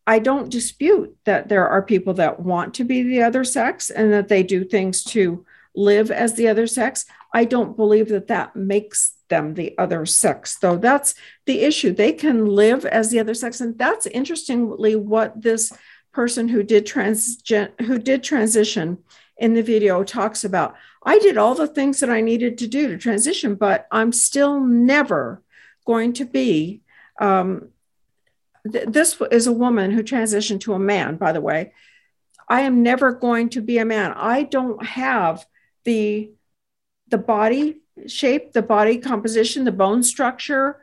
[0.07, 4.12] I don't dispute that there are people that want to be the other sex and
[4.12, 5.44] that they do things to
[5.75, 7.05] live as the other sex.
[7.33, 11.14] I don't believe that that makes them the other sex though that's
[11.45, 15.71] the issue they can live as the other sex and that's interestingly what this
[16.12, 18.97] person who did transgen who did transition
[19.37, 22.88] in the video talks about i did all the things that i needed to do
[22.88, 25.43] to transition but i'm still never
[25.85, 26.81] going to be
[27.19, 27.69] um,
[28.71, 31.73] th- this is a woman who transitioned to a man, by the way.
[32.49, 34.12] I am never going to be a man.
[34.17, 35.47] I don't have
[35.85, 36.31] the
[37.11, 40.81] the body shape, the body composition, the bone structure.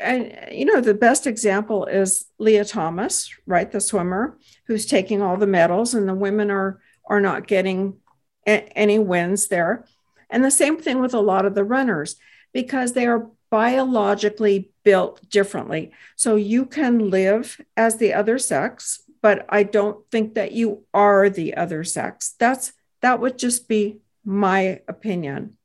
[0.00, 3.70] And you know, the best example is Lia Thomas, right?
[3.70, 7.98] The swimmer who's taking all the medals, and the women are are not getting
[8.46, 9.84] a- any wins there.
[10.30, 12.16] And the same thing with a lot of the runners
[12.52, 15.92] because they are biologically built differently.
[16.16, 21.30] So you can live as the other sex, but I don't think that you are
[21.30, 22.34] the other sex.
[22.38, 25.56] That's that would just be my opinion.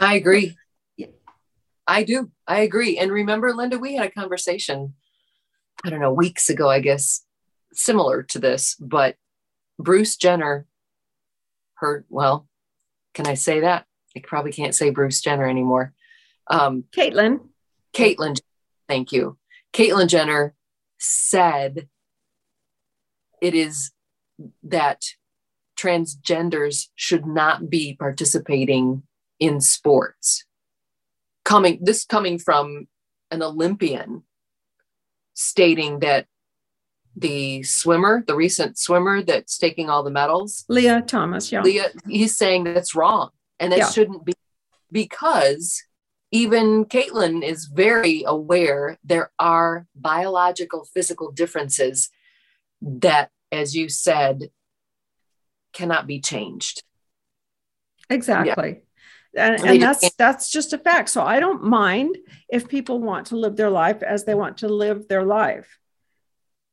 [0.00, 0.56] I agree.
[1.86, 2.30] I do.
[2.46, 2.96] I agree.
[2.98, 4.94] And remember, Linda, we had a conversation,
[5.84, 7.24] I don't know, weeks ago, I guess,
[7.72, 9.16] similar to this, but
[9.78, 10.66] Bruce Jenner,
[11.74, 12.48] her, well,
[13.14, 13.84] can I say that?
[14.16, 15.92] I probably can't say Bruce Jenner anymore.
[16.48, 17.40] Um, Caitlyn.
[17.92, 18.40] Caitlyn,
[18.88, 19.38] thank you.
[19.72, 20.54] Caitlyn Jenner
[20.98, 21.88] said
[23.42, 23.92] it is
[24.62, 25.02] that
[25.76, 29.02] transgenders should not be participating
[29.38, 30.44] in sports.
[31.44, 32.88] Coming this coming from
[33.30, 34.22] an Olympian
[35.34, 36.26] stating that
[37.14, 41.62] the swimmer, the recent swimmer that's taking all the medals, Lia Thomas, yeah.
[41.62, 43.90] Lia, he's saying that's wrong and that Yeah.
[43.90, 44.34] shouldn't be
[44.90, 45.82] because
[46.30, 52.10] even Caitlyn is very aware there are biological physical differences
[52.82, 54.50] that, as you said,
[55.76, 56.82] cannot be changed.
[58.08, 58.82] Exactly.
[59.36, 61.10] And, They and just that's that's just a fact.
[61.10, 62.16] So I don't mind
[62.48, 65.78] if people want to live their life as they want to live their life.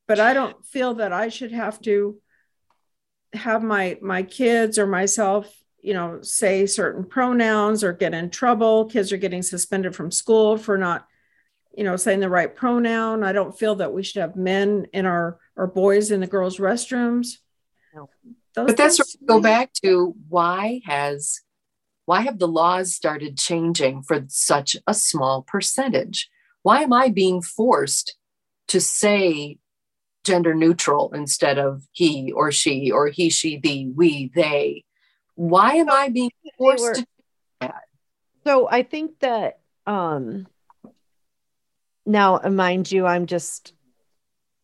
[0.07, 2.17] But I don't feel that I should have to
[3.33, 8.85] have my my kids or myself, you know, say certain pronouns or get in trouble.
[8.85, 11.05] Kids are getting suspended from school for not,
[11.75, 13.23] you know, saying the right pronoun.
[13.23, 16.59] I don't feel that we should have men in our or boys in the girls'
[16.59, 17.39] restrooms.
[17.93, 18.09] No.
[18.55, 21.41] Those But that's things- we go back to why has
[22.05, 26.29] why have the laws started changing for such a small percentage?
[26.61, 28.17] Why am I being forced
[28.67, 29.57] to say
[30.25, 34.83] gender neutral instead of he or she or he, she, thee, we, they?
[35.35, 36.95] Why am I being forced were-
[37.61, 37.73] to
[38.43, 40.47] So I think that um
[42.05, 43.73] now mind you, I'm just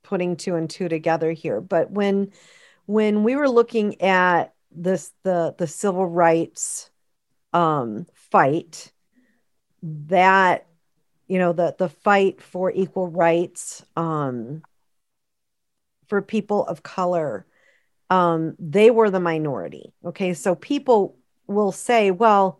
[0.04, 1.62] putting two and two together here.
[1.62, 2.32] But when
[2.90, 6.90] when we were looking at this the the civil rights
[7.54, 8.92] um fight,
[9.84, 10.66] that
[11.28, 14.64] you know the the fight for equal rights um
[16.08, 17.46] for people of color
[18.10, 22.60] um they were the minority okay so people will say well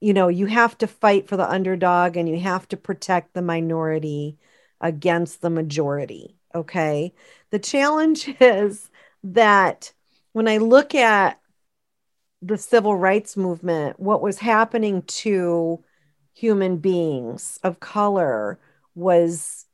[0.00, 3.40] you know, you have to fight for the underdog and you have to protect the
[3.40, 4.36] minority
[4.78, 6.36] against the majority.
[6.54, 7.14] Okay.
[7.48, 8.90] The challenge is
[9.24, 9.92] that
[10.32, 11.40] when I look at
[12.42, 15.82] the civil rights movement, what was happening to
[16.34, 18.58] human beings of color
[18.94, 19.66] was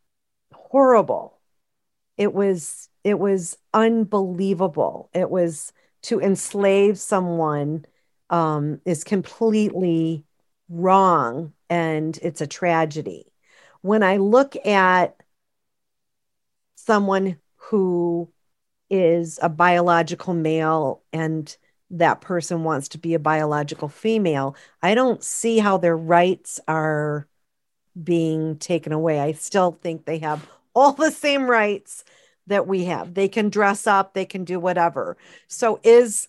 [0.54, 1.38] horrible.
[2.16, 5.10] It was it was unbelievable.
[5.14, 7.86] It was to enslave someone
[8.28, 10.24] um, is completely
[10.68, 13.26] wrong and it's a tragedy.
[13.80, 15.16] When I look at
[16.76, 18.30] someone who
[18.90, 21.56] is a biological male and
[21.90, 27.26] that person wants to be a biological female, I don't see how their rights are
[28.00, 29.20] being taken away.
[29.20, 32.04] I still think they have all the same rights
[32.46, 33.14] that we have.
[33.14, 35.16] They can dress up, they can do whatever.
[35.48, 36.28] So is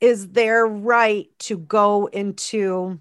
[0.00, 2.98] is their right to go into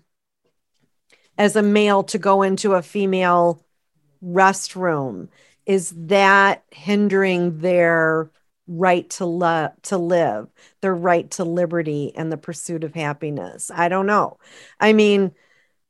[1.37, 3.65] as a male to go into a female
[4.23, 5.27] restroom
[5.65, 8.29] is that hindering their
[8.67, 10.47] right to love to live
[10.81, 13.71] their right to liberty and the pursuit of happiness.
[13.73, 14.37] I don't know.
[14.79, 15.33] I mean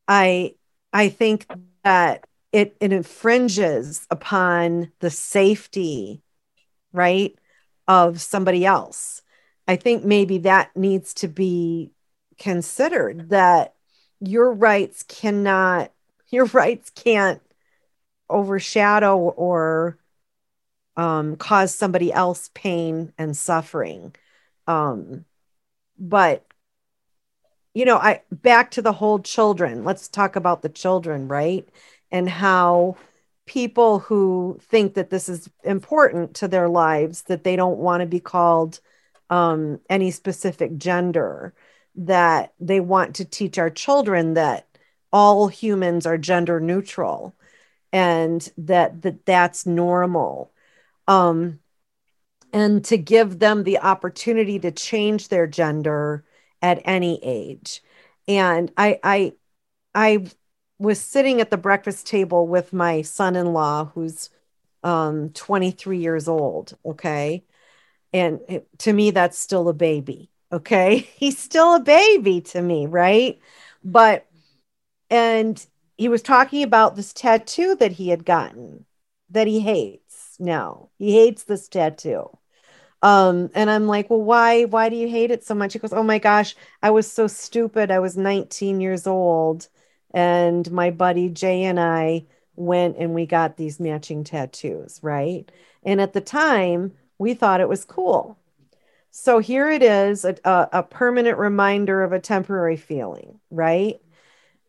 [0.08, 0.56] i
[0.94, 1.48] i think
[1.84, 6.22] that it it infringes upon the safety
[6.94, 7.38] right
[7.88, 9.22] of somebody else.
[9.68, 11.92] I think maybe that needs to be
[12.38, 13.76] considered that
[14.20, 15.92] your rights cannot,
[16.30, 17.42] your rights can't
[18.30, 19.98] overshadow or
[20.98, 24.16] um, cause somebody else pain and suffering.
[24.68, 25.26] Um,
[25.98, 26.46] but,
[27.74, 29.84] you know, I back to the whole children.
[29.84, 31.68] Let's talk about the children, right?
[32.12, 32.98] And how
[33.46, 38.08] people who think that this is important to their lives, that they don't want to
[38.08, 38.80] be called
[39.30, 41.54] um, any specific gender,
[41.96, 44.68] that they want to teach our children that
[45.14, 47.36] all humans are gender neutral.
[47.92, 50.52] and that that that's normal
[51.12, 51.60] um
[52.54, 56.26] and to give them the opportunity to change their gender
[56.62, 57.82] at any age.
[58.28, 59.34] And i i
[59.96, 60.26] i
[60.80, 64.30] was sitting at the breakfast table with my son-in-law who's
[64.84, 67.44] um 23 years old okay?
[68.14, 70.98] And it, to me that's still a baby okay?
[71.18, 73.40] He's still a baby to me right?
[73.84, 74.28] But
[75.10, 75.66] and
[75.98, 78.86] he was talking about this tattoo that he had gotten
[79.32, 80.01] that he hates
[80.42, 80.90] now.
[80.98, 82.30] He hates this tattoo.
[83.04, 85.74] Um and i'm like well why why do you hate it so much?
[85.74, 87.92] He goes oh my gosh i was so stupid.
[87.92, 89.68] I was 19 years old.
[90.14, 92.26] And my buddy jay and i
[92.56, 95.52] went and we got these matching tattoos right?
[95.84, 98.38] And at the time we thought it was cool.
[99.12, 104.00] So here it is a, a, a permanent reminder of a temporary feeling right?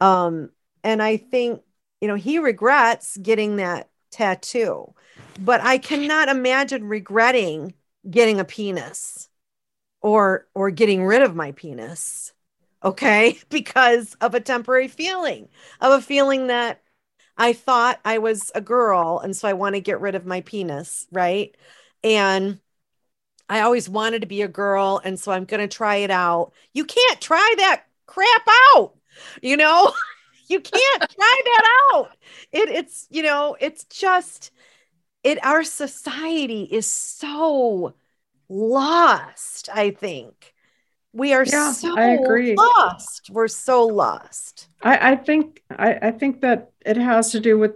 [0.00, 0.50] Um
[0.84, 1.62] and i think
[2.00, 4.94] you know he regrets getting that tattoo
[5.40, 7.74] but i cannot imagine regretting
[8.10, 9.28] getting a penis
[10.00, 12.32] or or getting rid of my penis
[12.84, 13.38] okay?
[13.48, 15.48] Because of a temporary feeling
[15.80, 16.82] of a feeling that
[17.36, 20.40] i thought i was a girl and so i want to get rid of my
[20.42, 21.56] penis right?
[22.04, 22.60] And
[23.48, 26.52] i always wanted to be a girl and so i'm going to try it out.
[26.74, 28.42] You can't try that crap
[28.74, 28.94] out
[29.42, 29.92] you know
[30.48, 32.10] you can't try that out.
[32.52, 34.50] It it's you know it's just
[35.24, 37.94] it our society is so
[38.48, 40.54] lost i think.
[41.14, 42.54] We are Yeah, so I agree.
[42.54, 43.30] lost.
[43.30, 44.66] We're so lost.
[44.82, 47.72] I, I think I, I think that it has to do with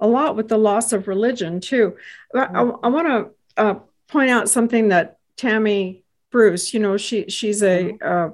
[0.00, 1.96] a lot with the loss of religion too.
[2.34, 3.30] I, I want to
[3.62, 3.74] uh,
[4.08, 8.30] point out something that Tammy Bruce, you know, she she's a uh,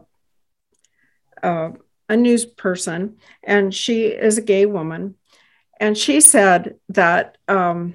[1.43, 1.71] uh,
[2.11, 5.15] a news person, and she is a gay woman,
[5.79, 7.95] and she said that um,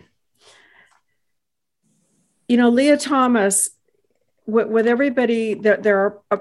[2.47, 3.69] you know Lia Thomas,
[4.47, 6.39] with, with everybody that there are a,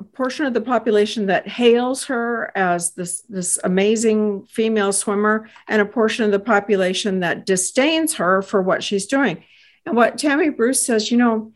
[0.00, 5.82] a portion of the population that hails her as this this amazing female swimmer, and
[5.82, 9.44] a portion of the population that disdains her for what she's doing.
[9.84, 11.52] And what Tammy Bruce says, you know,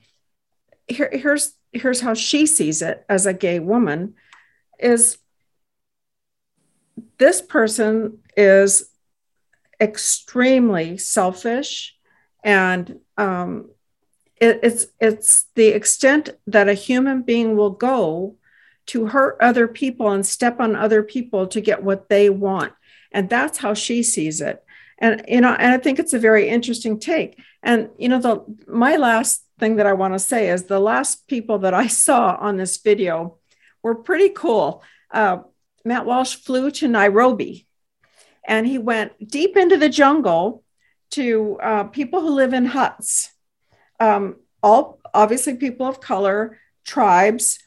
[0.86, 4.16] here, here's here's how she sees it as a gay woman,
[4.78, 5.16] is
[7.18, 8.90] this person is
[9.80, 11.96] extremely selfish
[12.42, 13.70] and um,
[14.36, 18.36] it, it's it's the extent that a human being will go
[18.86, 22.72] to hurt other people and step on other people to get what they want.
[23.10, 24.62] And that's how she sees it.
[24.98, 27.38] And you know and i think it's a very interesting take.
[27.62, 31.26] And you know the my last thing that i want to say is the last
[31.26, 33.38] people that i saw on this video
[33.82, 34.82] were pretty cool.
[35.10, 35.38] Uh,
[35.86, 37.66] matt walsh flew to nairobi
[38.46, 40.62] and he went deep into the jungle
[41.10, 43.30] to uh, people who live in huts
[44.00, 47.58] um, all obviously people of color, tribes,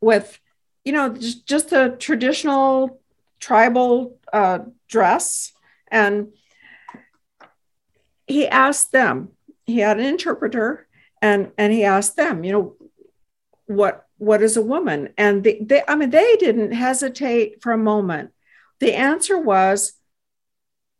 [0.00, 0.40] with
[0.84, 3.00] you know just, just a traditional
[3.40, 5.52] tribal uh, dress,
[5.90, 6.28] and
[8.26, 9.30] he asked them.
[9.66, 10.86] He had an interpreter,
[11.20, 12.76] and and he asked them, you know,
[13.66, 15.08] what what is a woman?
[15.18, 18.30] And they, they I mean, they didn't hesitate for a moment.
[18.78, 19.94] The answer was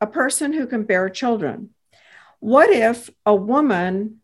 [0.01, 1.71] a person who can bear children.
[2.41, 4.21] What if a woman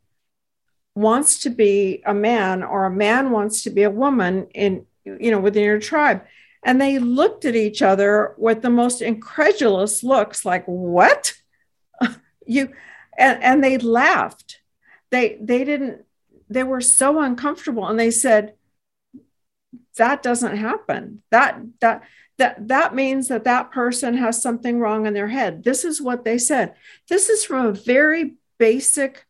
[0.96, 5.30] wants to be a man or a man wants to be a woman in you
[5.30, 6.22] know within your tribe
[6.64, 11.34] and they looked at each other with the most incredulous looks like what
[12.46, 12.72] you
[13.16, 14.60] and, and they laughed
[15.10, 16.04] they they didn't
[16.50, 18.54] they were so uncomfortable and they said
[19.98, 21.22] that doesn't happen.
[21.30, 22.02] That that
[22.38, 25.64] that that means that that person has something wrong in their head.
[25.64, 26.74] This is what they said.
[27.08, 29.26] This is from a very basic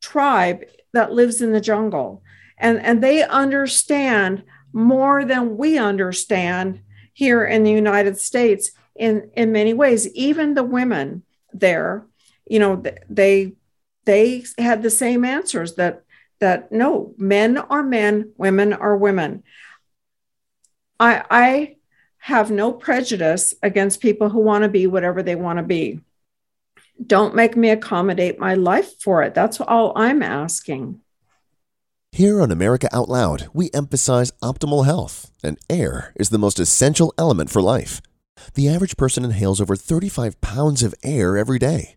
[0.00, 2.22] tribe that lives in the jungle.
[2.56, 6.80] And and they understand more than we understand
[7.12, 10.08] here in the United States in in many ways.
[10.14, 12.06] Even the women there
[12.46, 13.52] you know they
[14.04, 16.02] they had the same answers that
[16.40, 19.42] that no men are men women are women
[21.00, 21.74] i i
[22.18, 26.00] have no prejudice against people who want to be whatever they want to be
[27.04, 29.34] don't make me accommodate my life for it.
[29.34, 31.00] That's all I'm asking.
[32.12, 37.14] Here on America Out Loud, we emphasize optimal health, and air is the most essential
[37.18, 38.00] element for life.
[38.54, 41.96] The average person inhales over 35 pounds of air every day,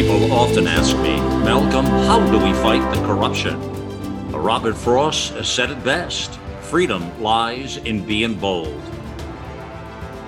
[0.00, 3.60] People often ask me, Malcolm, how do we fight the corruption?
[4.32, 8.82] Robert Frost has said it best freedom lies in being bold.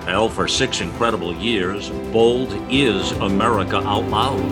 [0.05, 4.43] Well, for six incredible years, Bold is America Out Loud.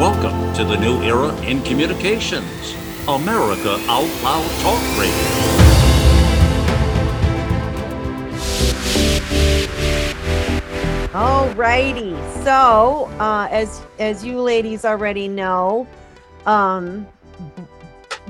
[0.00, 2.74] Welcome to the new era in communications
[3.06, 5.65] America Out Loud Talk Radio.
[11.16, 12.10] All righty.
[12.44, 15.86] So, uh, as as you ladies already know,
[16.44, 17.06] um,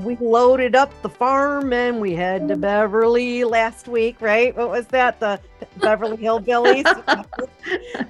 [0.04, 4.56] we loaded up the farm and we head to Beverly last week, right?
[4.56, 5.18] What was that?
[5.18, 5.40] The
[5.78, 6.84] Beverly Hillbillies.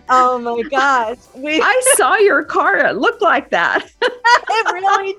[0.11, 1.17] oh my gosh.
[1.35, 2.77] We I saw your car.
[2.77, 3.91] It looked like that.
[4.03, 5.17] it really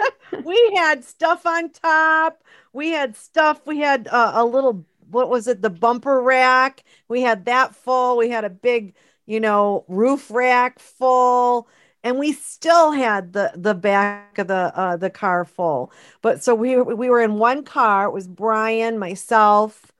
[0.00, 0.44] did.
[0.46, 2.42] we had stuff on top.
[2.72, 3.60] We had stuff.
[3.66, 5.62] We had uh, a little what was it?
[5.62, 6.84] The bumper rack.
[7.08, 8.16] We had that full.
[8.16, 8.94] We had a big,
[9.26, 11.68] you know, roof rack full
[12.02, 15.92] and we still had the the back of the uh, the car full.
[16.22, 18.06] But so we we were in one car.
[18.06, 19.92] It was Brian, myself,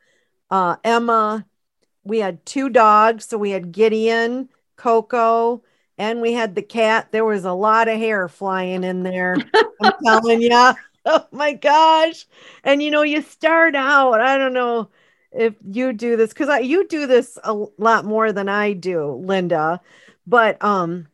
[0.50, 1.46] uh, Emma.
[2.04, 5.62] We had two dogs, so we had Gideon, Coco,
[5.98, 7.12] and we had the cat.
[7.12, 9.36] There was a lot of hair flying in there.
[9.82, 10.72] I'm telling you.
[11.06, 12.26] Oh my gosh!
[12.62, 14.20] And you know, you start out.
[14.20, 14.90] I don't know
[15.32, 19.80] if you do this because you do this a lot more than I do, Linda.
[20.26, 21.08] But um,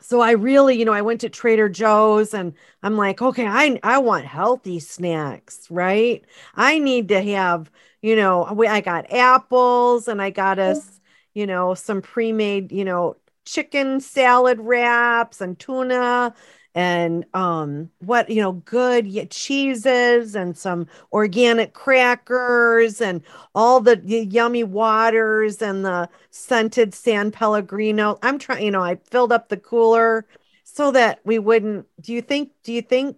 [0.00, 3.78] so I really, you know, I went to Trader Joe's and I'm like, okay, I
[3.82, 6.24] I want healthy snacks, right?
[6.54, 7.70] I need to have,
[8.02, 11.00] you know, we, I got apples and I got us,
[11.34, 13.16] you know, some pre-made, you know,
[13.46, 16.34] chicken salad wraps and tuna
[16.74, 23.22] and um what you know good cheeses and some organic crackers and
[23.54, 28.18] all the, the yummy waters and the scented san pellegrino.
[28.22, 30.26] I'm trying you know i filled up the cooler
[30.64, 33.16] so that we wouldn't do you think do you think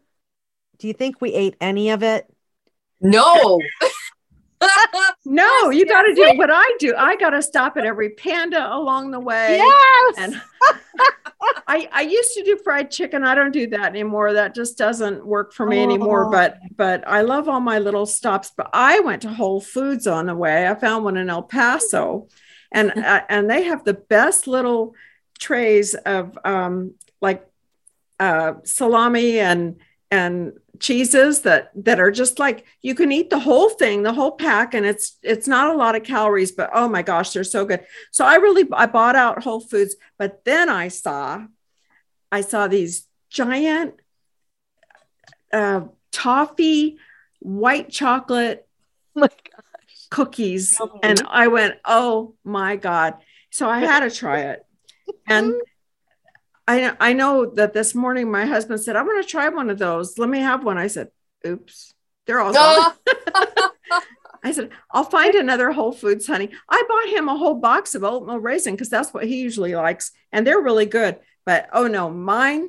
[0.78, 2.28] do you think we ate any of it?
[3.00, 3.60] No
[5.26, 6.94] no, you got to do what I do.
[6.96, 9.56] I got to stop at every panda along the way.
[9.56, 10.14] Yes.
[10.18, 10.40] And
[11.66, 13.24] I I used to do fried chicken.
[13.24, 14.32] I don't do that anymore.
[14.32, 15.82] That just doesn't work for me oh.
[15.82, 16.30] anymore.
[16.30, 18.52] But but I love all my little stops.
[18.56, 20.68] But I went to Whole Foods on the way.
[20.68, 22.28] I found one in El Paso,
[22.70, 24.94] and uh, and they have the best little
[25.38, 27.44] trays of um like
[28.20, 33.68] uh salami and and cheeses that that are just like you can eat the whole
[33.68, 37.02] thing the whole pack and it's it's not a lot of calories but oh my
[37.02, 37.84] gosh they're so good.
[38.10, 41.44] So i really i bought out whole foods but then i saw
[42.32, 43.94] i saw these giant
[45.52, 46.98] uh, toffee
[47.40, 48.66] white chocolate
[49.16, 49.28] oh
[50.10, 53.14] cookies and i went oh my god.
[53.50, 54.64] So i had to try it.
[55.26, 55.54] And
[56.68, 59.78] I I know that this morning my husband said, I'm going to try one of
[59.78, 60.18] those.
[60.18, 60.78] Let me have one.
[60.78, 61.08] I said,
[61.46, 61.94] oops,
[62.26, 62.92] they're all gone.
[64.42, 66.50] I said, I'll find another Whole Foods, honey.
[66.68, 70.12] I bought him a whole box of oatmeal raisin because that's what he usually likes,
[70.32, 71.18] and they're really good.
[71.44, 72.68] But oh no, mine,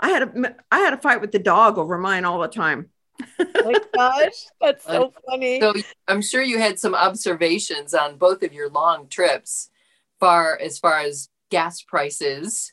[0.00, 2.90] I had a I had a fight with the dog over mine all the time.
[3.38, 5.60] oh my gosh, that's so funny.
[5.60, 5.74] So
[6.08, 9.70] I'm sure you had some observations on both of your long trips,
[10.18, 12.72] far as far as gas prices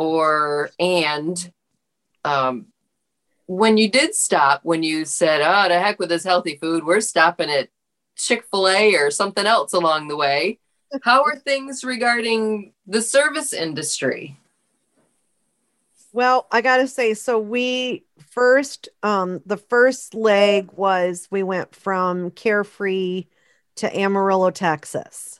[0.00, 1.52] or and
[2.24, 2.66] um,
[3.46, 7.02] when you did stop, when you said, "Oh, to heck with this healthy food, we're
[7.02, 7.68] stopping at
[8.16, 10.58] Chick Fil A or something else along the way,"
[11.02, 14.38] how are things regarding the service industry?
[16.12, 21.74] Well, I got to say, so we first, um, the first leg was we went
[21.74, 23.26] from Carefree
[23.76, 25.39] to Amarillo, Texas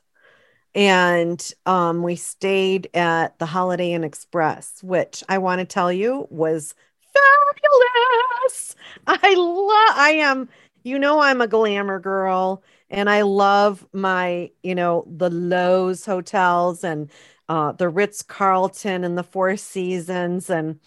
[0.74, 6.26] and um, we stayed at the Holiday Inn Express, which I want to tell you
[6.30, 8.76] was fabulous.
[9.06, 9.96] I love.
[9.96, 10.48] I am.
[10.82, 16.82] You know, I'm a glamour girl, and I love my, you know, the Loews hotels
[16.84, 17.10] and
[17.50, 20.80] uh, the Ritz Carlton and the Four Seasons, and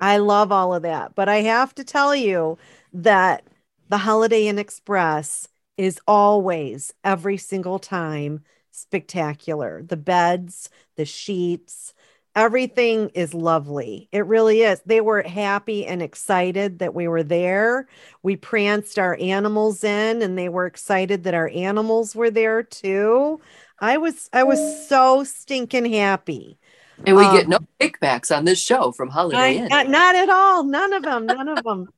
[0.00, 1.14] I love all of that.
[1.14, 2.56] But I have to tell you
[2.94, 3.44] that
[3.88, 8.42] the Holiday Inn Express is always every single time
[8.76, 9.82] spectacular.
[9.82, 11.94] The beds, the sheets,
[12.36, 14.08] everything is lovely.
[14.12, 14.80] It really is.
[14.84, 17.88] They were happy and excited that we were there.
[18.22, 23.40] We pranced our animals in and they were excited that our animals were there too.
[23.80, 26.58] I was I was so stinking happy.
[27.04, 29.68] And we um, get no kickbacks on this show from Holiday Inn.
[29.68, 30.64] Not, not at all.
[30.64, 31.26] None of them.
[31.26, 31.88] None of them.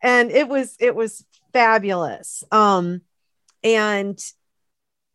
[0.00, 2.42] And it was it was fabulous.
[2.50, 3.02] Um
[3.62, 4.18] and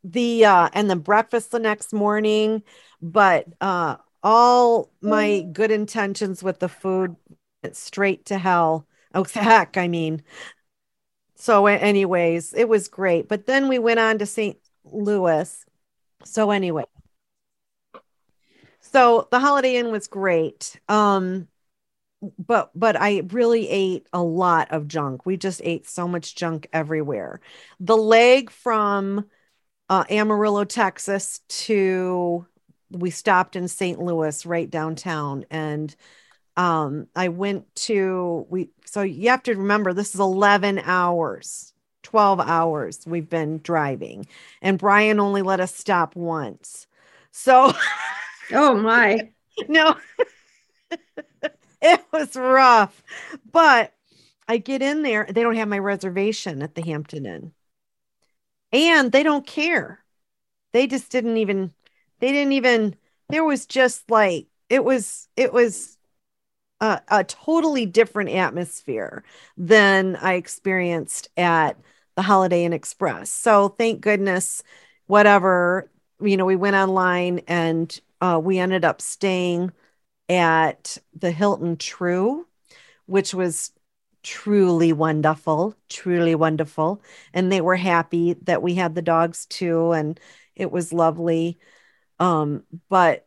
[0.04, 2.64] the uh and the breakfast the next morning,
[3.02, 7.16] but uh all my good intentions with the food
[7.72, 8.88] straight to hell.
[9.14, 10.24] Oh, heck, I mean.
[11.36, 13.28] So, anyways, it was great.
[13.28, 14.58] But then we went on to St.
[14.84, 15.66] Louis.
[16.26, 16.86] So, anyway,
[18.82, 20.80] so the Holiday Inn was great.
[20.88, 21.47] Um,
[22.39, 25.26] but but I really ate a lot of junk.
[25.26, 27.41] We just ate so much junk everywhere.
[27.80, 29.26] The leg from
[29.90, 32.46] uh, Amarillo, Texas to
[32.92, 34.00] we stopped in St.
[34.00, 35.46] Louis right downtown.
[35.52, 35.96] And
[36.58, 41.74] um I went to we so you have to remember this is 11 hours
[42.04, 44.28] 12 hours we've been driving.
[44.62, 46.88] And Brian only let us stop once.
[47.32, 47.74] So
[48.54, 49.32] oh my.
[49.68, 49.96] No.
[51.82, 53.04] It was rough.
[53.52, 53.94] But
[54.48, 57.54] I get in there they don't have my reservation at the Hampton Inn
[58.72, 60.03] and they don't care.
[60.74, 61.74] They just didn't even
[62.20, 62.95] they didn't even
[63.30, 65.97] there was just like it was it was
[66.82, 69.24] a, a totally different atmosphere
[69.57, 71.78] than i experienced at
[72.15, 73.30] the holiday inn express.
[73.30, 74.63] So thank goodness
[75.07, 75.89] whatever
[76.22, 79.72] you know we went online and uh, we ended up staying
[80.30, 82.45] at the hilton tru
[83.05, 83.72] which was
[84.24, 87.01] truly wonderful truly wonderful.
[87.34, 90.20] And they were happy that we had the dogs too and
[90.55, 91.59] it was lovely.
[92.20, 93.26] Um, but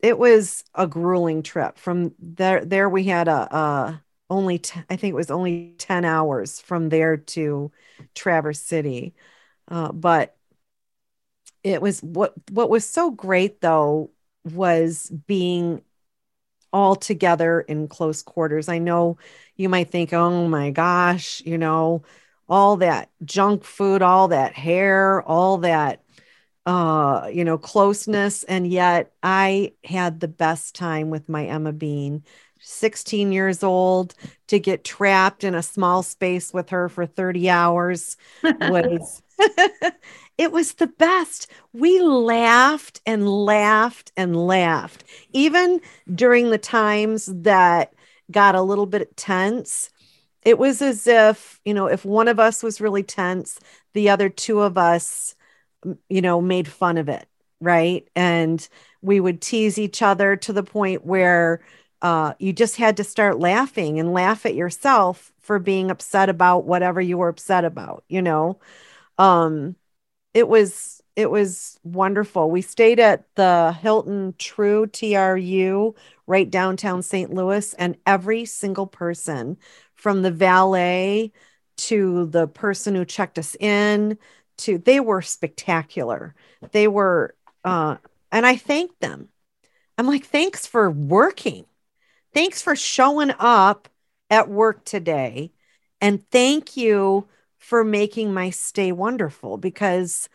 [0.00, 1.78] it was a grueling trip.
[1.78, 2.64] From there.
[2.64, 6.88] There we had a, a only t- I think it was only ten hours from
[6.88, 7.70] there to
[8.14, 9.14] Traverse City,
[9.68, 10.36] uh, but
[11.62, 14.10] it was what what was so great though
[14.44, 15.82] was being
[16.72, 18.68] all together in close quarters.
[18.68, 19.18] I know
[19.56, 22.02] you might think, oh my gosh, you know,
[22.48, 26.02] all that junk food, all that hair, all that
[26.66, 32.22] uh you know closeness and yet i had the best time with my emma bean
[32.60, 34.14] 16 years old
[34.46, 39.22] to get trapped in a small space with her for 30 hours was
[40.40, 45.80] it was the best we laughed and laughed and laughed even
[46.14, 47.92] during the times that
[48.30, 49.90] got a little bit tense
[50.42, 53.60] it was as if you know if one of us was really tense
[53.92, 55.34] the other two of us
[56.08, 57.26] you know, made fun of it,
[57.60, 58.06] right?
[58.14, 58.66] And
[59.02, 61.60] we would tease each other to the point where
[62.02, 66.64] uh, you just had to start laughing and laugh at yourself for being upset about
[66.64, 68.58] whatever you were upset about, you know.
[69.18, 69.76] Um,
[70.34, 72.50] it was it was wonderful.
[72.50, 75.94] We stayed at the Hilton True TRU
[76.26, 77.32] right downtown St.
[77.34, 79.58] Louis, and every single person
[79.94, 81.32] from the valet
[81.76, 84.18] to the person who checked us in
[84.58, 86.34] to they were spectacular
[86.72, 87.96] they were uh
[88.30, 89.28] and i thanked them
[89.96, 91.64] i'm like thanks for working
[92.34, 93.88] thanks for showing up
[94.28, 95.50] at work today
[96.02, 97.26] and thank you
[97.60, 100.28] for making my stay wonderful because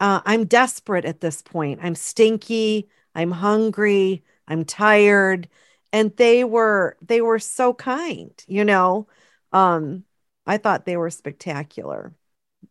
[0.00, 5.48] uh, i'm desperate at this point i'm stinky i'm hungry i'm tired
[5.92, 9.06] and they were they were so kind you know
[9.52, 10.04] um
[10.46, 12.12] i thought they were spectacular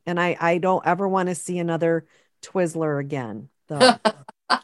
[0.06, 2.06] and I I don't ever want to see another
[2.41, 3.50] Twizzler again.
[3.68, 3.96] Though.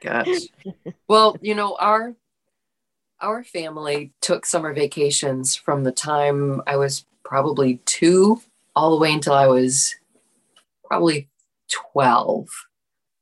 [0.00, 0.48] Gosh.
[1.08, 2.14] Well, you know, our
[3.22, 8.42] our family took summer vacations from the time I was probably two
[8.74, 9.94] all the way until I was
[10.84, 11.28] probably
[11.70, 12.48] 12.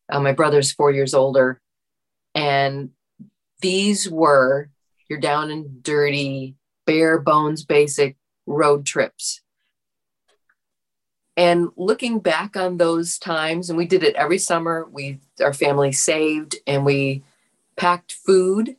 [0.08, 1.60] Uh, my brother's four years older.
[2.34, 2.90] And
[3.60, 4.70] these were
[5.08, 6.54] you're down and dirty,
[6.86, 9.42] bare bones, basic road trips.
[11.36, 15.90] And looking back on those times, and we did it every summer, we our family
[15.90, 17.22] saved and we
[17.76, 18.76] packed food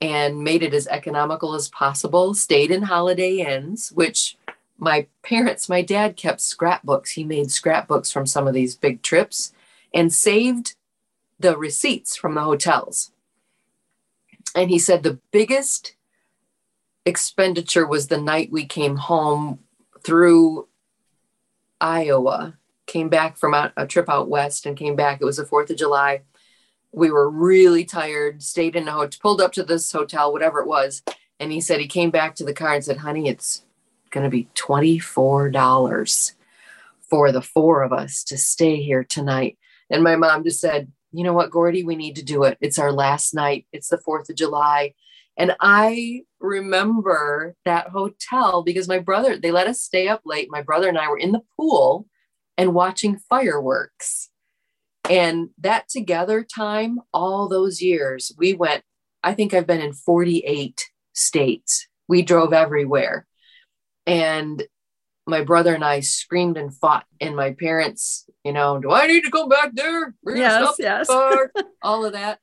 [0.00, 4.36] and made it as economical as possible, stayed in holiday inns, which
[4.78, 7.12] my parents, my dad kept scrapbooks.
[7.12, 9.52] He made scrapbooks from some of these big trips
[9.94, 10.74] and saved
[11.38, 13.12] the receipts from the hotels.
[14.54, 15.94] And he said the biggest
[17.04, 19.60] expenditure was the night we came home
[20.02, 20.68] through
[21.80, 25.20] Iowa came back from a, a trip out west and came back.
[25.20, 26.22] It was the 4th of July.
[26.96, 30.66] We were really tired, stayed in a hotel, pulled up to this hotel, whatever it
[30.66, 31.02] was.
[31.38, 33.64] And he said he came back to the car and said, honey, it's
[34.10, 36.32] going to be $24
[37.08, 39.58] for the four of us to stay here tonight.
[39.90, 42.56] And my mom just said, you know what, Gordy, we need to do it.
[42.62, 43.66] It's our last night.
[43.72, 44.94] It's the 4th of July.
[45.36, 50.48] And I remember that hotel because my brother, they let us stay up late.
[50.50, 52.06] My brother and I were in the pool
[52.56, 54.30] and watching fireworks.
[55.10, 58.82] And that together time, all those years, we went,
[59.22, 60.84] I think I've been in 48
[61.14, 61.88] states.
[62.08, 63.26] We drove everywhere.
[64.06, 64.62] And
[65.26, 69.24] my brother and I screamed and fought, and my parents, you know, do I need
[69.24, 70.14] to go back there?
[70.24, 71.08] yes, yes.
[71.82, 72.38] all of that.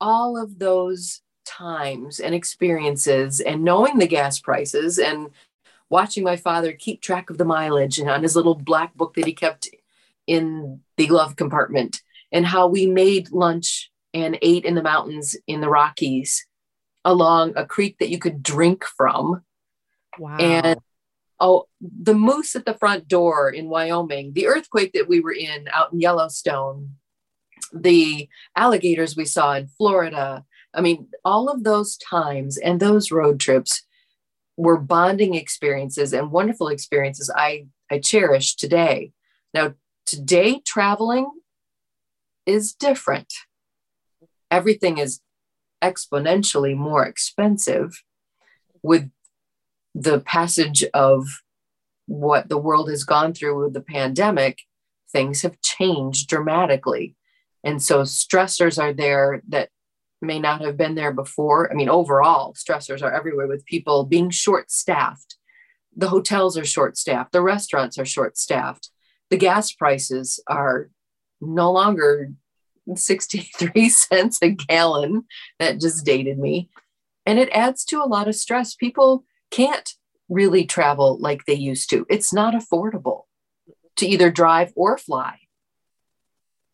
[0.00, 5.30] All of those times and experiences, and knowing the gas prices and
[5.88, 9.26] watching my father keep track of the mileage and on his little black book that
[9.26, 9.68] he kept
[10.26, 12.00] in the glove compartment,
[12.32, 16.46] and how we made lunch and ate in the mountains in the Rockies
[17.04, 19.42] along a creek that you could drink from.
[20.18, 20.36] Wow.
[20.38, 20.80] And
[21.38, 25.68] oh, the moose at the front door in Wyoming, the earthquake that we were in
[25.72, 26.96] out in Yellowstone,
[27.72, 30.44] the alligators we saw in Florida.
[30.74, 33.82] I mean, all of those times and those road trips
[34.56, 39.12] were bonding experiences and wonderful experiences I, I cherish today.
[39.52, 39.74] Now,
[40.06, 41.30] today, traveling
[42.46, 43.32] is different.
[44.50, 45.20] Everything is
[45.82, 48.02] exponentially more expensive
[48.82, 49.10] with
[49.94, 51.26] the passage of
[52.06, 54.60] what the world has gone through with the pandemic,
[55.10, 57.16] things have changed dramatically.
[57.64, 59.70] And so stressors are there that
[60.22, 61.70] may not have been there before.
[61.70, 65.36] I mean, overall, stressors are everywhere with people being short staffed.
[65.96, 68.90] The hotels are short staffed, the restaurants are short staffed,
[69.30, 70.90] the gas prices are
[71.40, 72.32] no longer
[72.94, 75.24] 63 cents a gallon.
[75.58, 76.70] That just dated me.
[77.24, 78.74] And it adds to a lot of stress.
[78.74, 79.90] People can't
[80.28, 82.06] really travel like they used to.
[82.08, 83.22] It's not affordable
[83.96, 85.38] to either drive or fly.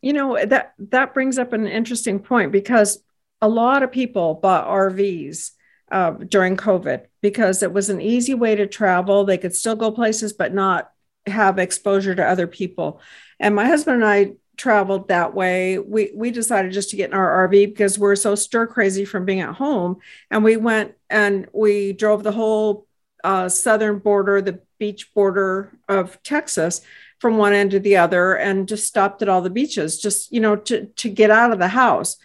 [0.01, 3.01] You know, that that brings up an interesting point because
[3.41, 5.51] a lot of people bought RVs
[5.91, 9.23] uh, during COVID because it was an easy way to travel.
[9.23, 10.91] They could still go places, but not
[11.27, 13.01] have exposure to other people.
[13.39, 15.79] And my husband and I traveled that way.
[15.79, 19.25] We we decided just to get in our RV because we're so stir crazy from
[19.25, 19.97] being at home,
[20.29, 22.87] and we went and we drove the whole
[23.23, 26.81] uh, southern border, the beach border of Texas,
[27.19, 30.39] from one end to the other, and just stopped at all the beaches, just you
[30.39, 32.17] know, to to get out of the house,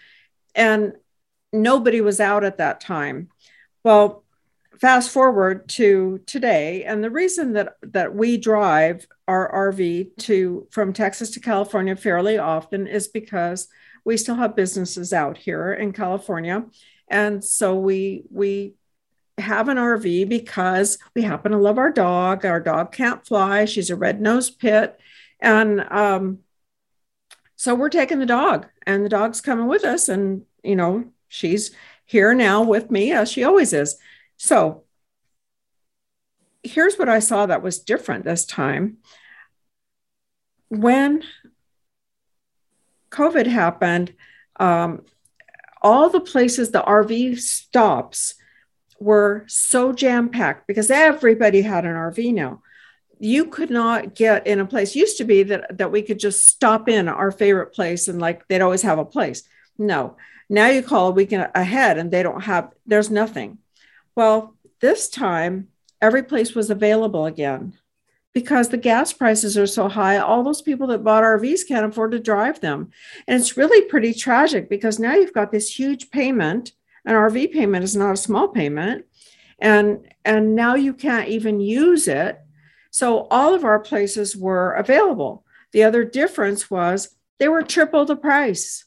[0.55, 0.93] and
[1.53, 3.29] nobody was out at that time.
[3.85, 4.25] Well,
[4.81, 6.85] fast forward to today.
[6.85, 12.39] And the reason that that we drive our rv to from texas to california fairly
[12.39, 13.69] often is because
[14.05, 16.65] we still have businesses out here in california.
[17.09, 18.75] And so we we
[19.39, 22.45] have an rv because we happen to love our dog.
[22.45, 23.65] Our dog can't fly.
[23.65, 24.99] She's a red-nosed pit.
[25.41, 26.41] And um,
[27.55, 30.09] so we're taking the dog and the dog's coming with us.
[30.09, 31.73] And you know she's
[32.05, 33.97] here now with me as she always is
[34.39, 34.85] so
[36.63, 38.99] here's what I saw that was different this time.
[40.69, 41.23] When
[43.11, 44.15] COVID happened,
[44.59, 45.05] um,
[45.83, 48.35] all the places, the RV stops
[49.01, 52.63] were so jam packed because everybody had an RV now.
[53.21, 54.95] You could not get in a place.
[54.95, 58.47] Used to be that that we could just stop in our favorite place and like
[58.47, 59.43] they'd always have a place.
[59.77, 60.17] No,
[60.49, 62.73] now you call a week ahead and they don't have.
[62.87, 63.59] There's nothing.
[64.19, 65.69] Well, this time,
[66.03, 67.75] every place was available again
[68.35, 70.19] because the gas prices are so high.
[70.19, 72.91] All those people that bought RVs can't afford to drive them.
[73.29, 76.73] And it's really pretty tragic because now you've got this huge payment.
[77.05, 79.05] An RV payment is not a small payment.
[79.61, 82.41] And, and now you can't even use it.
[82.91, 85.45] So all of our places were available.
[85.71, 88.85] The other difference was they were triple the price.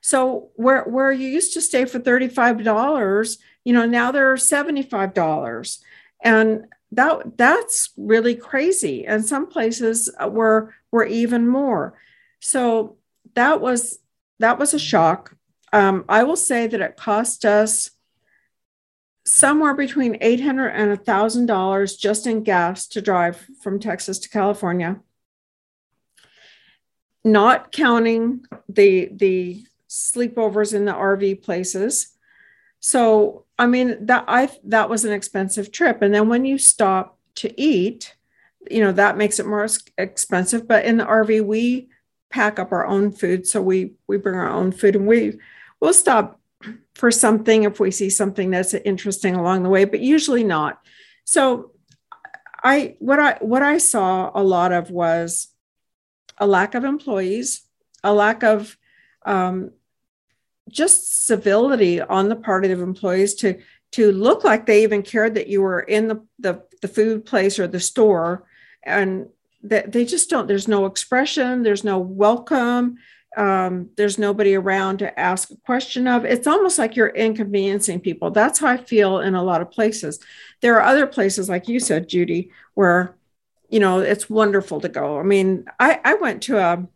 [0.00, 3.36] So where, where you used to stay for $35,
[3.68, 5.78] you know, now they're $75.
[6.24, 9.06] And that that's really crazy.
[9.06, 11.92] And some places were were even more.
[12.40, 12.96] So
[13.34, 13.98] that was
[14.38, 15.36] that was a shock.
[15.70, 17.90] Um, I will say that it cost us
[19.26, 24.18] somewhere between eight hundred and a thousand dollars just in gas to drive from Texas
[24.20, 24.98] to California.
[27.22, 32.14] Not counting the the sleepovers in the RV places.
[32.80, 36.02] So I mean that I that was an expensive trip.
[36.02, 38.14] And then when you stop to eat,
[38.70, 39.66] you know, that makes it more
[39.96, 40.68] expensive.
[40.68, 41.88] But in the RV, we
[42.30, 43.46] pack up our own food.
[43.46, 45.38] So we we bring our own food and we
[45.80, 46.40] we'll stop
[46.94, 50.80] for something if we see something that's interesting along the way, but usually not.
[51.24, 51.72] So
[52.62, 55.48] I what I what I saw a lot of was
[56.38, 57.62] a lack of employees,
[58.02, 58.76] a lack of
[59.24, 59.72] um,
[60.68, 63.58] just civility on the part of the employees to
[63.90, 67.58] to look like they even cared that you were in the the, the food place
[67.58, 68.44] or the store.
[68.82, 69.28] And
[69.64, 72.96] that they just don't there's no expression there's no welcome
[73.36, 76.24] um, there's nobody around to ask a question of.
[76.24, 78.30] It's almost like you're inconveniencing people.
[78.30, 80.18] That's how i feel in a lot of places.
[80.60, 83.16] There are other places like you said judy where
[83.68, 85.18] you know it's wonderful to go.
[85.18, 86.88] I mean i i went to a,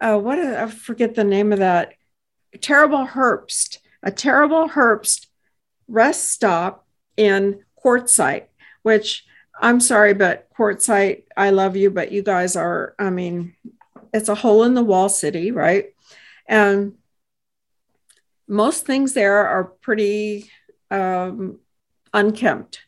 [0.00, 1.94] a what i forget the name of that
[2.60, 5.26] terrible herbst a terrible herbst
[5.88, 6.86] rest stop
[7.16, 8.46] in quartzsite
[8.82, 9.24] which
[9.60, 13.54] i'm sorry but quartzsite i love you but you guys are i mean
[14.14, 15.86] it's a hole in the wall city right?
[16.46, 16.94] And
[18.46, 20.50] most things there are pretty
[20.90, 21.58] um,
[22.12, 22.80] unkempt.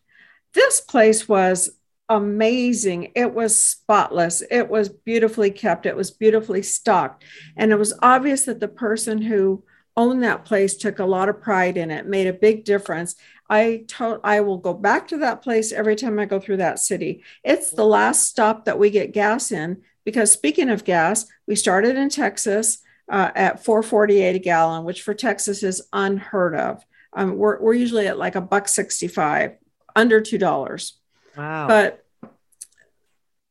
[0.54, 1.70] This place was
[2.08, 3.12] amazing.
[3.14, 4.42] It was spotless.
[4.50, 5.86] It was beautifully kept.
[5.86, 7.24] It was beautifully stocked.
[7.56, 9.64] And it was obvious that the person who
[9.96, 13.16] owned that place took a lot of pride in it, made a big difference.
[13.48, 16.78] I told I will go back to that place every time I go through that
[16.78, 17.24] city.
[17.42, 21.96] It's the last stop that we get gas in because speaking of gas, we started
[21.96, 22.78] in Texas
[23.10, 26.84] uh, at 448 a gallon, which for Texas is unheard of.
[27.12, 29.56] Um, we're, we're usually at like a buck 65,
[29.94, 30.98] under two dollars.
[31.36, 31.68] Wow.
[31.68, 32.04] But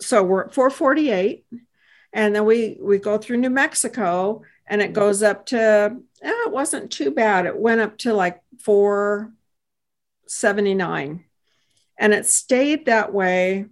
[0.01, 1.45] so we're at 448,
[2.13, 6.51] and then we we go through New Mexico, and it goes up to eh, it
[6.51, 7.45] wasn't too bad.
[7.45, 11.23] It went up to like 479,
[11.97, 13.65] and it stayed that way.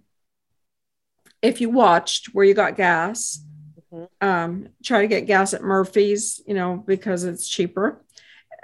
[1.42, 3.40] If you watched where you got gas,
[3.92, 4.08] Mhm.
[4.22, 8.02] um, try to get gas at Murphy's, you know, because it's cheaper.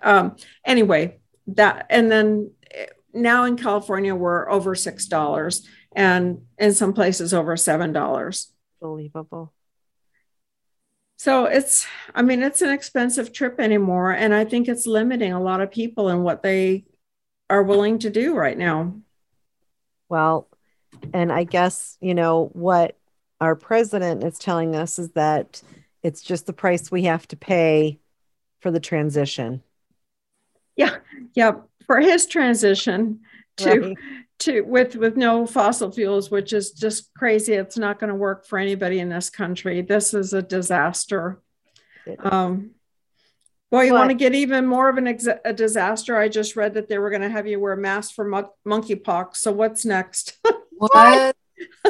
[0.03, 2.53] Um, anyway, that and then
[3.13, 8.53] now in California we're over six dollars, and in some places over seven dollars.
[8.83, 9.53] Unbelievable.
[11.19, 15.43] So it's, I mean, it's an expensive trip anymore, and I think it's limiting a
[15.43, 16.87] lot of people in what they
[17.51, 18.95] are willing to do right now.
[20.09, 20.49] Well,
[21.13, 22.97] and I guess, you know, what
[23.39, 25.63] our president is telling us is that
[26.03, 28.01] it's just the price we have to pay
[28.61, 29.63] for the transition.
[30.75, 30.97] Yeah,
[31.35, 31.53] yeah.
[31.91, 33.18] For his transition
[33.57, 33.97] to Right.
[34.41, 37.55] to with with no fossil fuels, which is just crazy.
[37.55, 39.82] It's not going to work for anybody in this country.
[39.82, 41.41] This is a disaster.
[42.07, 42.70] It- Um,
[43.72, 46.16] well, you want to get even more of an ex- a disaster?
[46.16, 48.47] I just read that they were going to have you wear a mask for mon-
[48.64, 49.38] monkeypox.
[49.38, 50.38] So what's next?
[50.78, 51.34] What?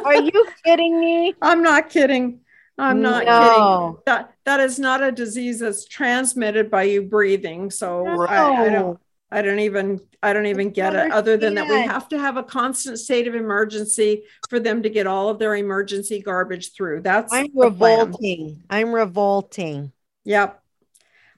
[0.03, 1.34] Are you kidding me?
[1.42, 2.40] I'm not kidding.
[2.78, 3.28] I'm not kidding.
[3.36, 4.01] No.
[4.07, 7.70] That that is not a disease that's transmitted by you breathing.
[7.70, 8.98] So I, I don't No.
[9.33, 11.12] I don't even I don't even get it.
[11.12, 14.91] Other than that, we have to have a constant state of emergency for them to
[14.91, 17.03] get all of their emergency garbage through.
[17.03, 17.70] That's I'm plan.
[17.70, 18.62] revolting.
[18.68, 19.93] I'm revolting.
[20.24, 20.61] Yep.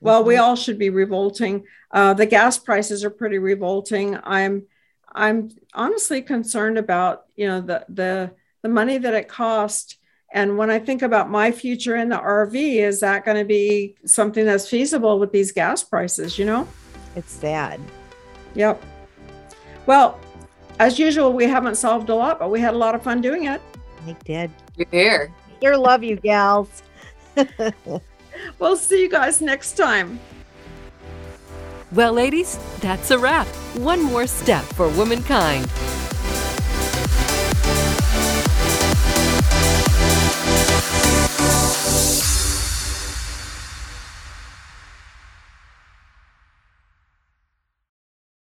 [0.01, 0.43] Well, we Mhm.
[0.43, 1.64] all should be revolting.
[1.93, 4.18] Uh, the gas prices are pretty revolting.
[4.24, 4.64] I'm
[5.14, 8.30] I'm honestly concerned about you know the the
[8.62, 9.97] the money that it costs
[10.34, 13.97] And when I think about my future in the RV, is that going to be
[14.07, 16.38] something that's feasible with these gas prices?
[16.38, 16.66] You know.
[17.16, 17.80] It's sad.
[18.54, 18.82] Yep.
[19.86, 20.18] Well,
[20.78, 23.44] as usual, we haven't solved a lot, but we had a lot of fun doing
[23.44, 23.60] it.
[24.06, 24.50] I did.
[24.76, 25.32] You're here.
[25.60, 26.82] Here, love you, gals.
[28.58, 30.18] We'll see you guys next time.
[31.92, 33.46] Well, ladies, that's a wrap.
[33.76, 35.70] One more step for womankind.